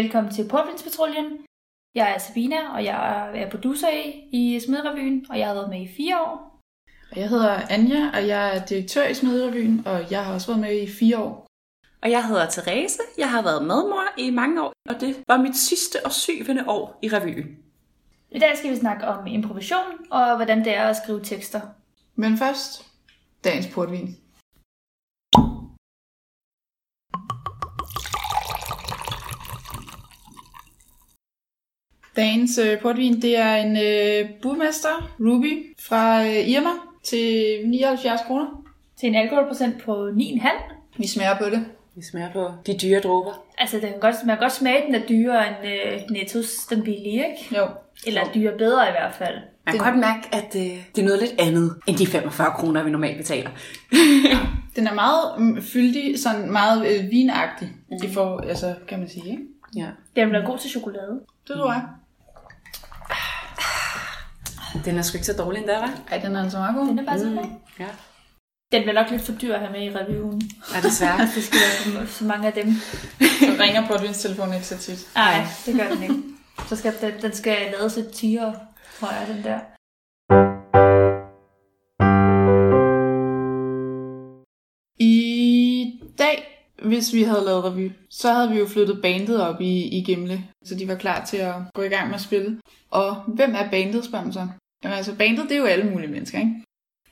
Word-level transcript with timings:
Velkommen 0.00 0.32
til 0.32 0.48
Portvindspatruljen. 0.48 1.38
Jeg 1.94 2.14
er 2.14 2.18
Sabina, 2.18 2.74
og 2.74 2.84
jeg 2.84 3.30
er 3.34 3.50
producer 3.50 3.88
i, 3.88 4.28
i 4.32 4.60
Smedrevyen, 4.60 5.26
og 5.30 5.38
jeg 5.38 5.46
har 5.46 5.54
været 5.54 5.70
med 5.70 5.80
i 5.80 5.88
fire 5.96 6.22
år. 6.22 6.60
Og 7.10 7.16
jeg 7.16 7.28
hedder 7.28 7.60
Anja, 7.70 8.10
og 8.14 8.28
jeg 8.28 8.56
er 8.56 8.64
direktør 8.64 9.06
i 9.06 9.14
Smedrevyen, 9.14 9.82
og 9.86 10.10
jeg 10.10 10.24
har 10.24 10.34
også 10.34 10.46
været 10.46 10.60
med 10.60 10.82
i 10.82 10.88
fire 10.88 11.18
år. 11.18 11.46
Og 12.02 12.10
jeg 12.10 12.28
hedder 12.28 12.46
Therese. 12.50 12.98
Jeg 13.18 13.30
har 13.30 13.42
været 13.42 13.62
medmor 13.62 14.04
i 14.18 14.30
mange 14.30 14.62
år, 14.62 14.72
og 14.90 15.00
det 15.00 15.16
var 15.28 15.36
mit 15.36 15.56
sidste 15.56 15.96
og 16.04 16.12
syvende 16.12 16.64
år 16.68 16.98
i 17.02 17.08
revyen. 17.08 17.56
I 18.30 18.38
dag 18.38 18.58
skal 18.58 18.70
vi 18.70 18.76
snakke 18.76 19.06
om 19.06 19.26
improvisation, 19.26 19.92
og 20.10 20.36
hvordan 20.36 20.58
det 20.64 20.76
er 20.76 20.84
at 20.84 20.96
skrive 20.96 21.20
tekster. 21.24 21.60
Men 22.14 22.36
først, 22.36 22.86
dagens 23.44 23.66
portvin. 23.74 24.16
Dagens 32.16 32.58
øh, 32.58 32.80
portvin, 32.80 33.22
det 33.22 33.36
er 33.36 33.54
en 33.54 33.76
øh, 33.76 34.30
burmester, 34.42 35.10
Ruby, 35.20 35.74
fra 35.78 36.22
øh, 36.26 36.48
Irma 36.48 36.70
til 37.04 37.56
79 37.64 38.20
kroner. 38.26 38.46
Til 39.00 39.08
en 39.08 39.14
alkoholprocent 39.14 39.82
på 39.84 40.08
9,5. 40.08 40.48
Vi 40.96 41.06
smager 41.06 41.38
på 41.38 41.44
det. 41.44 41.64
Vi 41.96 42.02
smager 42.02 42.32
på 42.32 42.50
de 42.66 42.78
dyre 42.82 43.00
dråber. 43.00 43.44
Altså, 43.58 43.76
det 43.76 43.88
kan 43.88 44.00
godt, 44.00 44.14
man 44.26 44.36
kan 44.36 44.42
godt 44.42 44.52
smage, 44.52 44.76
at 44.76 44.86
den 44.86 44.94
er 44.94 45.06
dyrere 45.08 45.48
end 45.48 45.56
øh, 45.66 46.00
Nettos, 46.10 46.66
den 46.70 46.82
billige, 46.82 47.24
ikke? 47.30 47.56
Jo. 47.56 47.66
Eller 48.06 48.32
dyre 48.34 48.58
bedre 48.58 48.88
i 48.88 48.90
hvert 48.90 49.14
fald. 49.14 49.34
Man 49.66 49.74
kan 49.74 49.84
godt 49.84 49.98
mærke, 49.98 50.28
at 50.32 50.56
øh, 50.56 50.62
det 50.94 51.02
er 51.02 51.04
noget 51.04 51.20
lidt 51.20 51.40
andet 51.40 51.74
end 51.86 51.96
de 51.96 52.06
45 52.06 52.50
kroner, 52.50 52.82
vi 52.82 52.90
normalt 52.90 53.16
betaler. 53.16 53.50
Den 54.76 54.86
er 54.86 54.94
meget 54.94 55.38
mm, 55.38 55.62
fyldig, 55.62 56.18
sådan 56.18 56.52
meget 56.52 56.86
øh, 56.86 57.10
vinagtig, 57.10 57.68
mm. 57.90 57.96
i 58.04 58.12
for, 58.12 58.40
altså, 58.40 58.74
kan 58.88 58.98
man 58.98 59.08
sige, 59.08 59.30
ikke? 59.30 59.42
Ja. 59.76 59.86
Den 60.16 60.28
bliver 60.28 60.46
god 60.46 60.58
til 60.58 60.70
chokolade. 60.70 61.20
Det 61.48 61.56
tror 61.56 61.72
jeg. 61.72 61.82
Den 64.84 64.98
er 64.98 65.02
sgu 65.02 65.16
ikke 65.16 65.26
så 65.26 65.32
dårlig 65.36 65.58
endda, 65.60 65.74
hva'? 65.80 66.12
Ej, 66.12 66.18
den 66.18 66.36
er 66.36 66.42
altså 66.42 66.58
meget 66.58 66.76
god. 66.76 66.86
Den 66.88 66.98
er 66.98 67.04
bare 67.04 67.18
så 67.18 67.24
god. 67.24 67.46
Ja. 67.78 67.86
Den 68.72 68.82
bliver 68.82 68.92
nok 69.02 69.10
lidt 69.10 69.22
for 69.22 69.32
dyr 69.32 69.54
at 69.54 69.60
have 69.60 69.72
med 69.72 69.82
i 69.82 69.90
reviewen. 69.96 70.42
Ja, 70.74 70.80
desværre. 70.80 71.18
Det 71.34 71.44
skal 71.44 71.58
være 71.94 72.06
så- 72.06 72.12
så 72.18 72.24
mange 72.24 72.46
af 72.46 72.52
dem. 72.52 72.72
Så 73.40 73.56
ringer 73.60 73.86
portvinstelefonen 73.86 74.54
ikke 74.54 74.66
så 74.66 74.78
tit. 74.78 75.08
Nej, 75.14 75.46
det 75.66 75.74
gør 75.74 75.88
den 75.94 76.02
ikke. 76.02 76.14
Så 76.68 76.76
skal 76.76 76.94
den, 77.00 77.12
den 77.22 77.32
skal 77.32 77.56
lades 77.78 77.96
lidt 77.96 78.12
tiger, 78.12 78.52
tror 79.00 79.08
jeg, 79.10 79.26
den 79.28 79.44
der. 79.44 79.58
I 84.98 86.00
dag, 86.18 86.59
hvis 86.82 87.14
vi 87.14 87.22
havde 87.22 87.44
lavet 87.44 87.64
revy, 87.64 87.92
så 88.10 88.32
havde 88.32 88.50
vi 88.50 88.58
jo 88.58 88.66
flyttet 88.66 89.02
bandet 89.02 89.42
op 89.42 89.60
i, 89.60 89.98
i 89.98 90.02
Gimle, 90.02 90.44
så 90.64 90.74
de 90.74 90.88
var 90.88 90.94
klar 90.94 91.24
til 91.24 91.36
at 91.36 91.54
gå 91.74 91.82
i 91.82 91.88
gang 91.88 92.06
med 92.06 92.14
at 92.14 92.20
spille. 92.20 92.60
Og 92.90 93.16
hvem 93.26 93.54
er 93.54 93.70
bandet, 93.70 94.04
spørger 94.04 94.24
man 94.24 94.32
så? 94.32 94.48
Jamen 94.84 94.96
altså, 94.96 95.14
bandet, 95.14 95.48
det 95.48 95.52
er 95.52 95.58
jo 95.60 95.64
alle 95.64 95.90
mulige 95.90 96.10
mennesker, 96.10 96.38
ikke? 96.38 96.54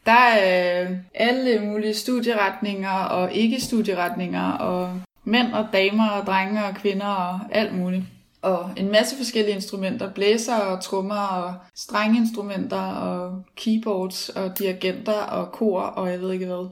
Der 0.07 0.13
er 0.13 0.91
øh, 0.91 0.97
alle 1.15 1.61
mulige 1.61 1.95
studieretninger 1.95 2.91
og 2.91 3.33
ikke-studieretninger, 3.33 4.53
og 4.53 5.01
mænd 5.25 5.53
og 5.53 5.67
damer 5.73 6.11
og 6.11 6.27
drenge 6.27 6.65
og 6.65 6.75
kvinder 6.75 7.07
og 7.07 7.41
alt 7.51 7.75
muligt. 7.75 8.05
Og 8.43 8.71
en 8.77 8.93
masse 8.93 9.17
forskellige 9.17 9.55
instrumenter, 9.55 10.13
blæser 10.13 10.57
og 10.57 10.83
trommer 10.83 11.27
og 11.27 11.55
strengeinstrumenter 11.75 12.83
og 12.83 13.43
keyboards 13.57 14.29
og 14.29 14.59
dirigenter 14.59 15.13
og 15.13 15.53
kor 15.53 15.81
og 15.81 16.11
jeg 16.11 16.21
ved 16.21 16.33
ikke 16.33 16.47
hvad. 16.47 16.69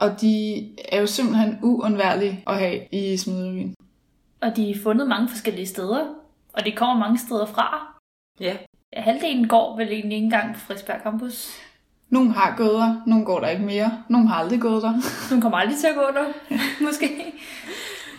Og 0.00 0.20
de 0.20 0.56
er 0.88 1.00
jo 1.00 1.06
simpelthen 1.06 1.58
uundværlige 1.62 2.42
at 2.46 2.58
have 2.58 2.80
i 2.92 3.16
Smedrevyen. 3.16 3.74
Og 4.40 4.56
de 4.56 4.70
er 4.70 4.74
fundet 4.82 5.08
mange 5.08 5.28
forskellige 5.28 5.66
steder, 5.66 6.04
og 6.52 6.64
de 6.64 6.72
kommer 6.72 7.06
mange 7.06 7.18
steder 7.18 7.46
fra. 7.46 7.96
Ja. 8.40 8.56
Halvdelen 8.96 9.48
går 9.48 9.76
vel 9.76 9.88
egentlig 9.88 10.16
ikke 10.16 10.24
engang 10.24 10.54
på 10.54 10.60
Frederiksberg 10.60 11.00
Campus. 11.02 11.50
Nogle 12.10 12.32
har 12.32 12.54
gået 12.56 12.70
der, 12.74 13.02
nogle 13.06 13.24
går 13.24 13.40
der 13.40 13.48
ikke 13.48 13.64
mere, 13.64 14.02
nogle 14.08 14.28
har 14.28 14.34
aldrig 14.34 14.60
gået 14.60 14.82
der. 14.82 14.92
Hun 15.30 15.40
kommer 15.40 15.58
aldrig 15.58 15.78
til 15.78 15.86
at 15.86 15.94
gå 15.94 16.00
der, 16.00 16.32
måske. 16.86 17.34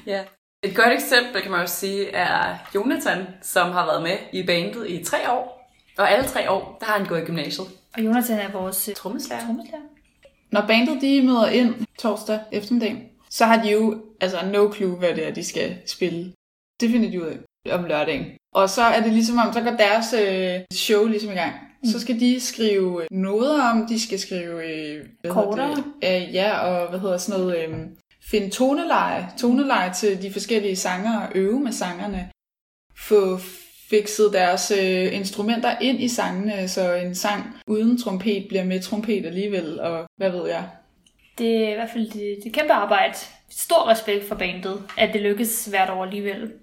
ja. 0.06 0.24
Et 0.64 0.76
godt 0.76 0.94
eksempel, 0.94 1.42
kan 1.42 1.52
man 1.52 1.60
jo 1.62 1.68
sige, 1.68 2.10
er 2.10 2.56
Jonathan, 2.76 3.28
som 3.42 3.72
har 3.72 3.86
været 3.86 4.04
med 4.04 4.18
i 4.34 4.46
bandet 4.46 4.90
i 4.90 5.04
tre 5.04 5.32
år. 5.32 5.72
Og 5.98 6.12
alle 6.12 6.26
tre 6.26 6.52
år, 6.52 6.78
der 6.80 6.86
har 6.86 6.98
han 6.98 7.08
gået 7.08 7.22
i 7.22 7.26
gymnasiet. 7.26 7.68
Og 7.98 8.06
Jonathan 8.06 8.40
er 8.40 8.52
vores 8.52 8.90
øh, 8.90 8.96
Trommeslager. 8.96 9.46
trommeslager. 9.46 9.84
Når 10.56 10.68
bandet 10.68 11.02
de 11.02 11.22
møder 11.22 11.48
ind 11.48 11.74
torsdag 12.00 12.40
eftermiddag, 12.52 13.12
så 13.30 13.46
har 13.46 13.64
de 13.64 13.72
jo 13.72 14.02
altså 14.22 14.38
no 14.54 14.74
clue, 14.74 14.96
hvad 14.96 15.16
det 15.16 15.28
er, 15.28 15.34
de 15.34 15.44
skal 15.44 15.78
spille. 15.86 16.34
Det 16.82 16.90
finder 16.90 17.10
de 17.12 17.22
ud 17.22 17.28
af 17.28 17.38
om 17.72 17.84
lørdagen. 17.84 18.26
Og 18.54 18.70
så 18.70 18.82
er 18.82 19.02
det 19.02 19.14
ligesom 19.14 19.38
om, 19.38 19.54
så 19.54 19.62
går 19.62 19.72
deres 19.72 20.14
øh, 20.14 20.62
show 20.74 21.06
ligesom 21.08 21.32
i 21.32 21.34
gang. 21.34 21.54
Så 21.84 22.00
skal 22.00 22.20
de 22.20 22.40
skrive 22.40 23.02
øh, 23.02 23.08
noder 23.12 23.64
om, 23.72 23.88
de 23.88 24.00
skal 24.00 24.20
skrive... 24.20 24.54
Øh, 24.72 25.06
hvad 25.22 25.32
det? 25.76 25.84
Øh, 26.04 26.34
ja, 26.34 26.58
og 26.58 26.90
hvad 26.90 27.00
hedder 27.00 27.18
sådan 27.18 27.42
noget... 27.42 27.68
Øh, 27.68 27.76
finde 28.32 28.50
toneleje, 28.50 29.30
toneleje 29.38 29.94
til 29.94 30.22
de 30.22 30.34
forskellige 30.34 30.76
sanger 30.76 31.20
og 31.20 31.32
øve 31.36 31.60
med 31.60 31.72
sangerne. 31.72 32.30
Få 32.98 33.40
fikset 33.90 34.34
deres 34.34 34.72
øh, 34.72 35.16
instrumenter 35.16 35.80
ind 35.80 36.02
i 36.02 36.08
sangene, 36.08 36.68
så 36.68 36.94
en 36.94 37.16
sang 37.16 37.44
uden 37.68 37.98
trompet 37.98 38.46
bliver 38.50 38.64
med 38.64 38.82
trompet 38.82 39.26
alligevel, 39.26 39.80
og 39.80 40.06
hvad 40.18 40.32
ved 40.32 40.48
jeg. 40.48 40.70
Det 41.38 41.66
er 41.66 41.72
i 41.72 41.74
hvert 41.74 41.90
fald 41.90 42.10
det, 42.10 42.38
det 42.44 42.54
kæmpe 42.54 42.74
arbejde. 42.74 43.16
Stor 43.50 43.90
respekt 43.90 44.28
for 44.28 44.36
bandet, 44.36 44.84
at 44.98 45.14
det 45.14 45.22
lykkes 45.22 45.66
hvert 45.66 45.90
år 45.90 46.04
alligevel. 46.04 46.54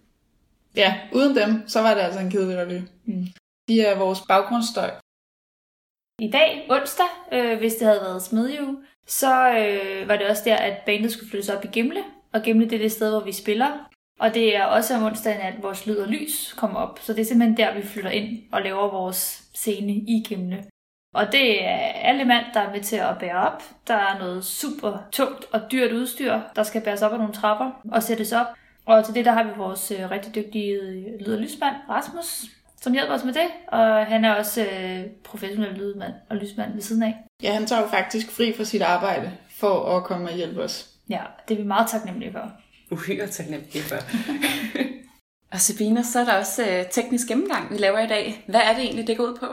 Ja, 0.77 0.95
uden 1.13 1.37
dem, 1.37 1.63
så 1.67 1.81
var 1.81 1.95
det 1.95 2.01
altså 2.01 2.21
en 2.21 2.31
kedelig 2.31 2.59
revy. 2.59 2.81
Mm. 3.05 3.27
De 3.69 3.81
er 3.81 3.99
vores 3.99 4.19
baggrundsstøj. 4.29 4.91
I 6.19 6.31
dag, 6.31 6.67
onsdag, 6.71 7.07
øh, 7.33 7.59
hvis 7.59 7.75
det 7.75 7.87
havde 7.87 8.01
været 8.01 8.23
smedjue, 8.23 8.77
så 9.07 9.59
øh, 9.59 10.09
var 10.09 10.17
det 10.17 10.27
også 10.27 10.43
der, 10.45 10.57
at 10.57 10.83
bandet 10.87 11.13
skulle 11.13 11.31
flyttes 11.31 11.49
op 11.49 11.65
i 11.65 11.69
Gimle. 11.73 12.05
Og 12.33 12.43
Gimle, 12.43 12.71
det 12.71 12.73
er 12.73 12.79
det 12.79 12.93
sted, 12.93 13.11
hvor 13.11 13.25
vi 13.25 13.33
spiller. 13.33 13.89
Og 14.23 14.35
det 14.35 14.57
er 14.57 14.65
også 14.65 14.95
om 14.97 15.03
onsdagen, 15.03 15.41
at 15.41 15.63
vores 15.63 15.87
lyd 15.87 15.97
og 15.97 16.09
lys 16.09 16.53
kommer 16.53 16.81
op. 16.81 16.99
Så 17.03 17.13
det 17.13 17.21
er 17.21 17.25
simpelthen 17.25 17.57
der, 17.57 17.75
vi 17.75 17.83
flytter 17.83 18.11
ind 18.11 18.39
og 18.53 18.63
laver 18.63 18.91
vores 18.91 19.43
scene 19.55 19.93
i 19.93 20.25
Gimle. 20.29 20.65
Og 21.15 21.33
det 21.33 21.65
er 21.65 21.77
alle 21.79 22.25
mand, 22.25 22.45
der 22.55 22.61
er 22.61 22.73
med 22.73 22.81
til 22.81 22.97
at 22.97 23.19
bære 23.21 23.49
op. 23.49 23.63
Der 23.87 23.95
er 23.95 24.19
noget 24.19 24.45
super 24.45 24.99
tungt 25.13 25.45
og 25.53 25.61
dyrt 25.73 25.93
udstyr, 25.93 26.41
der 26.57 26.63
skal 26.63 26.83
bæres 26.83 27.03
op 27.03 27.13
af 27.13 27.19
nogle 27.19 27.35
trapper 27.35 27.71
og 27.93 28.03
sættes 28.03 28.33
op. 28.33 28.47
Og 28.87 29.05
til 29.05 29.15
det, 29.15 29.25
der 29.25 29.33
har 29.33 29.43
vi 29.43 29.51
vores 29.57 29.91
øh, 29.91 30.11
rigtig 30.11 30.35
dygtige 30.35 30.79
lyd- 31.21 31.35
og 31.35 31.39
lysmand, 31.39 31.77
Rasmus, 31.89 32.45
som 32.81 32.93
hjælper 32.93 33.15
os 33.15 33.25
med 33.25 33.33
det. 33.33 33.49
Og 33.69 34.07
han 34.07 34.25
er 34.25 34.35
også 34.35 34.63
øh, 34.63 35.05
professionel 35.25 35.75
lydmand 35.75 36.13
og 36.31 36.37
lysmand 36.37 36.73
ved 36.73 36.83
siden 36.83 37.03
af. 37.03 37.17
Ja, 37.43 37.53
han 37.53 37.67
tager 37.67 37.83
jo 37.83 37.89
faktisk 37.89 38.31
fri 38.31 38.53
fra 38.57 38.65
sit 38.65 38.83
arbejde 38.83 39.33
for 39.51 39.97
at 39.97 40.05
komme 40.05 40.29
og 40.29 40.35
hjælpe 40.35 40.63
os. 40.63 40.89
Ja, 41.09 41.23
det 41.49 41.55
er 41.55 41.59
vi 41.59 41.67
meget 41.67 41.91
taknemmelige 41.91 42.33
for. 42.33 42.53
Uhyre 42.93 43.27
taknemmelig 43.27 43.83
for. 43.91 43.97
og 45.53 45.61
Sabina, 45.61 46.03
så 46.03 46.21
er 46.21 46.25
der 46.25 46.39
også 46.39 46.63
øh, 46.63 46.85
teknisk 46.91 47.29
gennemgang, 47.29 47.73
vi 47.73 47.79
laver 47.79 47.99
i 47.99 48.07
dag. 48.07 48.45
Hvad 48.49 48.61
er 48.61 48.75
det 48.75 48.85
egentlig, 48.85 49.07
det 49.07 49.17
går 49.17 49.25
ud 49.25 49.37
på? 49.41 49.47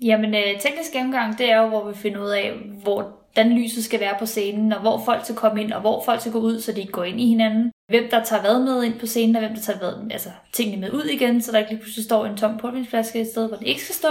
Jamen, 0.00 0.34
øh, 0.34 0.60
teknisk 0.60 0.92
gennemgang, 0.92 1.38
det 1.38 1.50
er 1.50 1.62
jo, 1.62 1.68
hvor 1.68 1.88
vi 1.88 1.94
finder 1.94 2.24
ud 2.24 2.30
af, 2.30 2.52
hvordan 2.82 3.58
lyset 3.58 3.84
skal 3.84 4.00
være 4.00 4.16
på 4.18 4.26
scenen, 4.26 4.72
og 4.72 4.80
hvor 4.80 5.02
folk 5.04 5.24
skal 5.24 5.36
komme 5.36 5.62
ind, 5.62 5.72
og 5.72 5.80
hvor 5.80 6.04
folk 6.04 6.20
skal 6.20 6.32
gå 6.32 6.38
ud, 6.38 6.60
så 6.60 6.72
de 6.72 6.80
ikke 6.80 6.92
går 6.92 7.04
ind 7.04 7.20
i 7.20 7.26
hinanden. 7.26 7.72
Hvem 7.88 8.04
der 8.10 8.24
tager 8.24 8.42
hvad 8.42 8.58
med 8.58 8.84
ind 8.84 8.98
på 8.98 9.06
scenen, 9.06 9.36
og 9.36 9.40
hvem 9.42 9.54
der 9.54 9.62
tager 9.62 9.78
hvad, 9.78 10.10
altså, 10.10 10.30
tingene 10.52 10.80
med 10.80 10.92
ud 10.92 11.04
igen, 11.04 11.42
så 11.42 11.52
der 11.52 11.58
ikke 11.58 11.70
lige 11.70 11.82
pludselig 11.82 12.04
står 12.04 12.26
en 12.26 12.36
tom 12.36 12.58
portvinsflaske 12.58 13.20
et 13.20 13.26
sted, 13.26 13.48
hvor 13.48 13.56
det 13.56 13.66
ikke 13.66 13.82
skal 13.82 13.94
stå. 13.94 14.08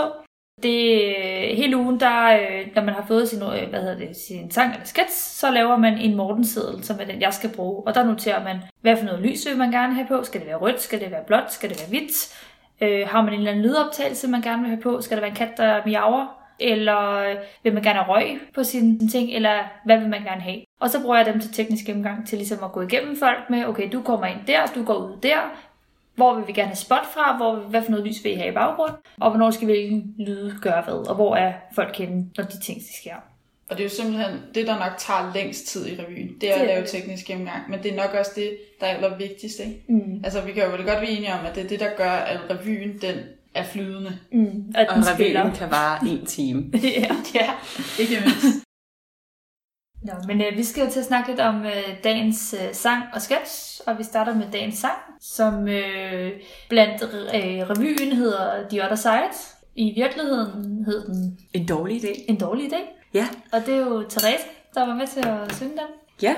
Det 0.64 1.06
øh, 1.18 1.58
hele 1.58 1.78
ugen, 1.78 2.00
der, 2.00 2.26
øh, 2.26 2.68
når 2.76 2.84
man 2.84 2.94
har 2.94 3.06
fået 3.08 3.30
sin, 3.30 3.42
øh, 3.42 3.70
hvad 3.70 3.82
hedder 3.82 3.98
det, 3.98 4.16
sin 4.16 4.52
sang 4.52 4.74
eller 4.74 4.86
skets, 4.86 5.16
så 5.40 5.52
laver 5.52 5.78
man 5.78 5.98
en 5.98 6.16
Mortenseddel, 6.16 6.84
som 6.84 7.00
er 7.00 7.06
den, 7.06 7.22
jeg 7.22 7.34
skal 7.34 7.50
bruge. 7.56 7.88
Og 7.88 7.96
der 7.96 8.04
noterer 8.04 8.44
man, 8.44 8.58
hvad 8.82 8.98
for 8.98 9.06
noget 9.06 9.22
lys 9.22 9.48
vil 9.48 9.58
man 9.58 9.72
gerne 9.72 9.94
have 9.94 10.08
på. 10.08 10.24
Skal 10.24 10.42
det 10.42 10.48
være 10.48 10.58
rødt? 10.58 10.82
Skal 10.82 11.00
det 11.00 11.12
være 11.12 11.24
blåt? 11.28 11.54
Skal 11.54 11.70
det 11.70 11.80
være 11.80 11.90
hvidt? 11.90 12.38
Øh, 12.82 13.08
har 13.08 13.22
man 13.22 13.34
en 13.34 13.40
eller 13.40 13.52
anden 13.52 13.66
lydoptagelse, 13.66 14.28
man 14.28 14.42
gerne 14.42 14.62
vil 14.62 14.70
have 14.70 14.82
på? 14.82 15.02
Skal 15.02 15.18
der 15.18 15.22
være 15.22 15.30
en 15.30 15.36
kat, 15.36 15.58
der 15.58 15.82
miaver? 15.86 16.42
Eller 16.60 17.34
vil 17.64 17.74
man 17.74 17.84
gerne 17.84 18.00
have 18.00 18.14
røg 18.14 18.40
på 18.56 18.64
sine 18.64 19.08
ting? 19.10 19.32
Eller 19.32 19.64
hvad 19.86 19.98
vil 19.98 20.10
man 20.10 20.24
gerne 20.24 20.42
have? 20.42 20.62
Og 20.80 20.90
så 20.90 21.02
bruger 21.02 21.18
jeg 21.18 21.26
dem 21.26 21.40
til 21.40 21.54
teknisk 21.54 21.86
gennemgang 21.86 22.28
til 22.28 22.38
ligesom 22.38 22.64
at 22.64 22.72
gå 22.72 22.82
igennem 22.82 23.16
folk 23.20 23.50
med, 23.50 23.66
okay, 23.66 23.90
du 23.92 24.02
kommer 24.02 24.26
ind 24.26 24.40
der, 24.48 24.66
du 24.76 24.84
går 24.84 24.96
ud 24.96 25.18
der. 25.24 25.40
Hvor 26.16 26.34
vil 26.36 26.48
vi 26.48 26.52
gerne 26.54 26.68
have 26.68 26.76
spot 26.76 27.06
fra? 27.14 27.38
Hvor, 27.38 27.56
hvad 27.56 27.82
for 27.84 27.92
noget 27.92 28.08
lys 28.08 28.24
vil 28.24 28.32
I 28.32 28.36
have 28.36 28.50
i 28.52 28.54
baggrund? 28.54 28.94
Og 29.20 29.30
hvornår 29.30 29.52
skal 29.52 29.66
hvilken 29.66 30.14
lyde 30.20 30.58
gøre 30.62 30.84
hvad? 30.84 30.94
Og 31.10 31.16
hvor 31.16 31.36
er 31.36 31.54
folk 31.76 31.96
henne, 31.96 32.26
når 32.38 32.44
de 32.44 32.60
ting 32.62 32.82
sker? 33.02 33.16
Og 33.70 33.78
det 33.78 33.80
er 33.80 33.84
jo 33.84 33.90
simpelthen 33.96 34.40
det, 34.56 34.68
der 34.68 34.80
nok 34.80 34.92
tager 34.98 35.32
længst 35.36 35.68
tid 35.68 35.88
i 35.88 35.96
revyen. 36.02 36.30
Det 36.42 36.50
er 36.50 36.54
Det 36.56 36.62
at 36.62 36.68
lave 36.68 36.86
teknisk 36.86 37.26
gennemgang. 37.26 37.70
Men 37.70 37.84
det 37.84 37.92
er 37.92 37.96
nok 37.96 38.14
også 38.20 38.32
det, 38.36 38.58
der 38.82 38.86
er 38.88 38.96
allervigtigst. 38.96 39.60
Ikke? 39.60 39.84
Mm. 39.90 40.22
Altså, 40.24 40.42
vi 40.42 40.52
kan 40.52 40.64
jo 40.64 40.70
vel 40.70 40.78
godt 40.86 41.02
være 41.02 41.10
enige 41.10 41.34
om, 41.34 41.46
at 41.46 41.56
det 41.56 41.64
er 41.64 41.68
det, 41.68 41.80
der 41.80 41.90
gør, 41.98 42.12
at 42.12 42.40
revyen 42.50 42.98
den 43.02 43.16
er 43.56 43.64
flydende. 43.64 44.18
Mm. 44.32 44.64
At 44.76 44.90
Og 44.90 44.96
den 44.96 45.04
revyen 45.04 45.16
spiller. 45.16 45.54
kan 45.54 45.72
vare 45.72 46.08
en 46.10 46.26
time. 46.26 46.72
ja. 47.02 47.16
Ja, 47.36 47.50
ikke 48.00 48.14
mindst. 48.26 48.65
Nå, 50.06 50.14
men 50.28 50.42
øh, 50.42 50.58
vi 50.58 50.64
skal 50.64 50.84
jo 50.86 50.92
til 50.92 51.00
at 51.00 51.06
snakke 51.06 51.30
lidt 51.30 51.40
om 51.40 51.66
øh, 51.66 52.04
dagens 52.04 52.56
øh, 52.62 52.74
sang 52.74 53.04
og 53.14 53.22
sketch, 53.22 53.82
og 53.88 53.98
vi 53.98 54.04
starter 54.04 54.36
med 54.36 54.46
dagens 54.54 54.78
sang, 54.78 54.98
som 55.22 55.68
øh, 55.68 56.32
blandt 56.70 57.04
øh, 57.04 57.70
revyen 57.70 58.12
hedder 58.12 58.70
The 58.70 58.84
Other 58.84 58.96
Side. 58.96 59.56
I 59.76 59.94
virkeligheden 59.96 60.86
hed 60.86 61.06
den 61.06 61.40
En 61.54 61.68
dårlig 61.68 62.04
idé. 62.04 62.26
En 62.30 62.40
dårlig 62.40 62.74
idé, 62.74 62.78
Ja. 63.14 63.28
og 63.52 63.66
det 63.66 63.74
er 63.74 63.80
jo 63.80 64.04
Therese, 64.10 64.44
der 64.74 64.86
var 64.86 64.96
med 64.96 65.08
til 65.08 65.20
at 65.28 65.56
synge 65.56 65.72
den. 65.72 65.88
Ja, 66.22 66.36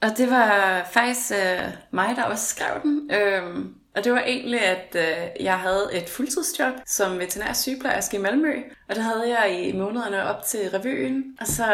og 0.00 0.08
det 0.16 0.30
var 0.30 0.80
faktisk 0.92 1.32
øh, 1.32 1.62
mig, 1.90 2.16
der 2.16 2.22
også 2.22 2.46
skrev 2.46 2.82
den. 2.82 3.10
Øhm, 3.14 3.74
og 3.96 4.04
det 4.04 4.12
var 4.12 4.20
egentlig, 4.26 4.60
at 4.60 4.96
øh, 4.98 5.44
jeg 5.44 5.58
havde 5.58 5.88
et 5.92 6.08
fuldtidsjob 6.08 6.72
som 6.86 7.18
veterinær 7.18 7.52
sygeplejerske 7.52 8.16
i 8.16 8.20
Malmø. 8.20 8.54
Og 8.88 8.94
det 8.94 9.04
havde 9.04 9.38
jeg 9.40 9.62
i 9.62 9.72
månederne 9.76 10.22
op 10.22 10.44
til 10.44 10.60
revyen. 10.74 11.24
Og 11.40 11.46
så 11.46 11.64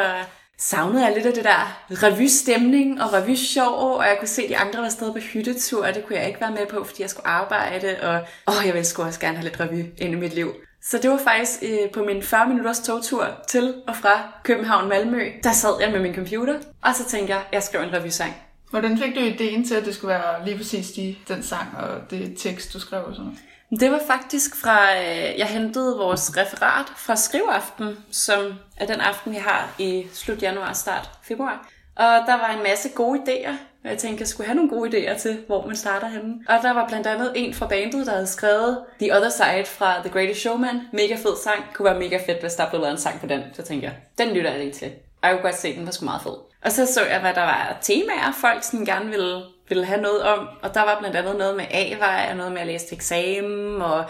savnede 0.68 1.04
jeg 1.04 1.14
lidt 1.14 1.26
af 1.26 1.34
det 1.34 1.44
der 1.44 1.84
revystemning 1.90 3.02
og 3.02 3.12
revyshow, 3.12 3.72
og 3.72 4.04
jeg 4.04 4.16
kunne 4.18 4.28
se, 4.28 4.42
at 4.42 4.48
de 4.48 4.56
andre 4.56 4.82
var 4.82 4.88
stadig 4.88 5.12
på 5.12 5.20
hyttetur, 5.20 5.86
og 5.86 5.94
det 5.94 6.06
kunne 6.06 6.18
jeg 6.18 6.28
ikke 6.28 6.40
være 6.40 6.50
med 6.50 6.66
på, 6.70 6.84
fordi 6.84 7.02
jeg 7.02 7.10
skulle 7.10 7.26
arbejde, 7.26 7.96
og 8.02 8.20
åh, 8.48 8.66
jeg 8.66 8.74
ville 8.74 8.84
sgu 8.84 9.02
også 9.02 9.20
gerne 9.20 9.36
have 9.36 9.44
lidt 9.44 9.60
revy 9.60 9.84
ind 9.98 10.12
i 10.12 10.16
mit 10.16 10.34
liv. 10.34 10.52
Så 10.82 10.98
det 10.98 11.10
var 11.10 11.20
faktisk 11.24 11.62
øh, 11.62 11.90
på 11.94 12.04
min 12.04 12.22
40 12.22 12.48
minutters 12.48 12.80
togtur 12.80 13.28
til 13.48 13.74
og 13.88 13.96
fra 13.96 14.32
København-Malmø, 14.44 15.32
der 15.42 15.52
sad 15.52 15.72
jeg 15.80 15.92
med 15.92 16.00
min 16.00 16.14
computer, 16.14 16.58
og 16.82 16.94
så 16.94 17.08
tænkte 17.08 17.34
jeg, 17.34 17.42
jeg 17.52 17.62
skrev 17.62 17.82
en 17.82 17.92
revysang. 17.92 18.32
Hvordan 18.70 18.98
fik 18.98 19.14
du 19.14 19.20
ideen 19.20 19.64
til, 19.64 19.74
at 19.74 19.84
det 19.84 19.94
skulle 19.94 20.14
være 20.14 20.44
lige 20.44 20.56
præcis 20.56 20.90
de, 20.90 21.16
den 21.28 21.42
sang 21.42 21.68
og 21.78 22.10
det 22.10 22.34
tekst, 22.38 22.72
du 22.72 22.80
skrev 22.80 23.04
og 23.04 23.14
sådan 23.14 23.24
noget? 23.24 23.38
Det 23.80 23.90
var 23.90 24.00
faktisk 24.06 24.56
fra, 24.56 24.96
øh, 24.96 25.38
jeg 25.38 25.46
hentede 25.46 25.96
vores 25.96 26.36
referat 26.36 26.86
fra 26.96 27.16
Skriveaften, 27.16 27.96
som 28.10 28.54
er 28.76 28.86
den 28.86 29.00
aften, 29.00 29.32
vi 29.32 29.36
har 29.36 29.74
i 29.78 30.06
slut 30.12 30.42
januar, 30.42 30.72
start 30.72 31.10
februar. 31.22 31.68
Og 31.96 32.04
der 32.26 32.34
var 32.38 32.54
en 32.56 32.62
masse 32.62 32.88
gode 32.88 33.20
idéer, 33.20 33.52
og 33.84 33.90
jeg 33.90 33.98
tænkte, 33.98 34.20
jeg 34.20 34.28
skulle 34.28 34.46
have 34.46 34.56
nogle 34.56 34.70
gode 34.70 34.90
idéer 34.90 35.18
til, 35.18 35.38
hvor 35.46 35.66
man 35.66 35.76
starter 35.76 36.08
henne. 36.08 36.34
Og 36.48 36.58
der 36.62 36.72
var 36.72 36.88
blandt 36.88 37.06
andet 37.06 37.32
en 37.36 37.54
fra 37.54 37.66
bandet, 37.66 38.06
der 38.06 38.12
havde 38.12 38.26
skrevet 38.26 38.84
The 39.00 39.16
Other 39.16 39.30
Side 39.30 39.64
fra 39.66 40.00
The 40.00 40.10
Greatest 40.10 40.40
Showman. 40.40 40.80
Mega 40.92 41.14
fed 41.14 41.36
sang. 41.44 41.64
Kunne 41.74 41.84
være 41.84 41.98
mega 41.98 42.18
fedt, 42.26 42.40
hvis 42.40 42.54
der 42.54 42.70
blev 42.70 42.80
lavet 42.80 42.92
en 42.92 43.00
sang 43.00 43.20
på 43.20 43.26
den. 43.26 43.42
Så 43.52 43.62
tænkte 43.62 43.86
jeg, 43.86 43.96
den 44.18 44.34
lytter 44.34 44.50
jeg 44.50 44.60
lige 44.60 44.72
til. 44.72 44.90
Og 45.22 45.28
jeg 45.28 45.36
kunne 45.36 45.42
godt 45.50 45.60
se, 45.60 45.76
den 45.76 45.86
var 45.86 45.92
sgu 45.92 46.04
meget 46.04 46.22
fed. 46.22 46.36
Og 46.64 46.72
så 46.72 46.86
så 46.86 47.00
jeg, 47.04 47.20
hvad 47.20 47.34
der 47.34 47.42
var 47.42 47.78
temaer, 47.80 48.32
folk 48.40 48.62
sådan 48.62 48.86
gerne 48.86 49.10
ville, 49.10 49.42
ville 49.74 49.86
have 49.86 50.00
noget 50.00 50.22
om. 50.22 50.48
Og 50.62 50.74
der 50.74 50.80
var 50.80 50.98
blandt 51.00 51.16
andet 51.16 51.36
noget 51.36 51.56
med 51.56 51.64
A-vej, 51.70 52.26
og 52.30 52.36
noget 52.36 52.52
med 52.52 52.60
at 52.60 52.66
læse 52.66 52.86
til 52.86 52.94
eksamen, 52.94 53.82
og 53.82 54.04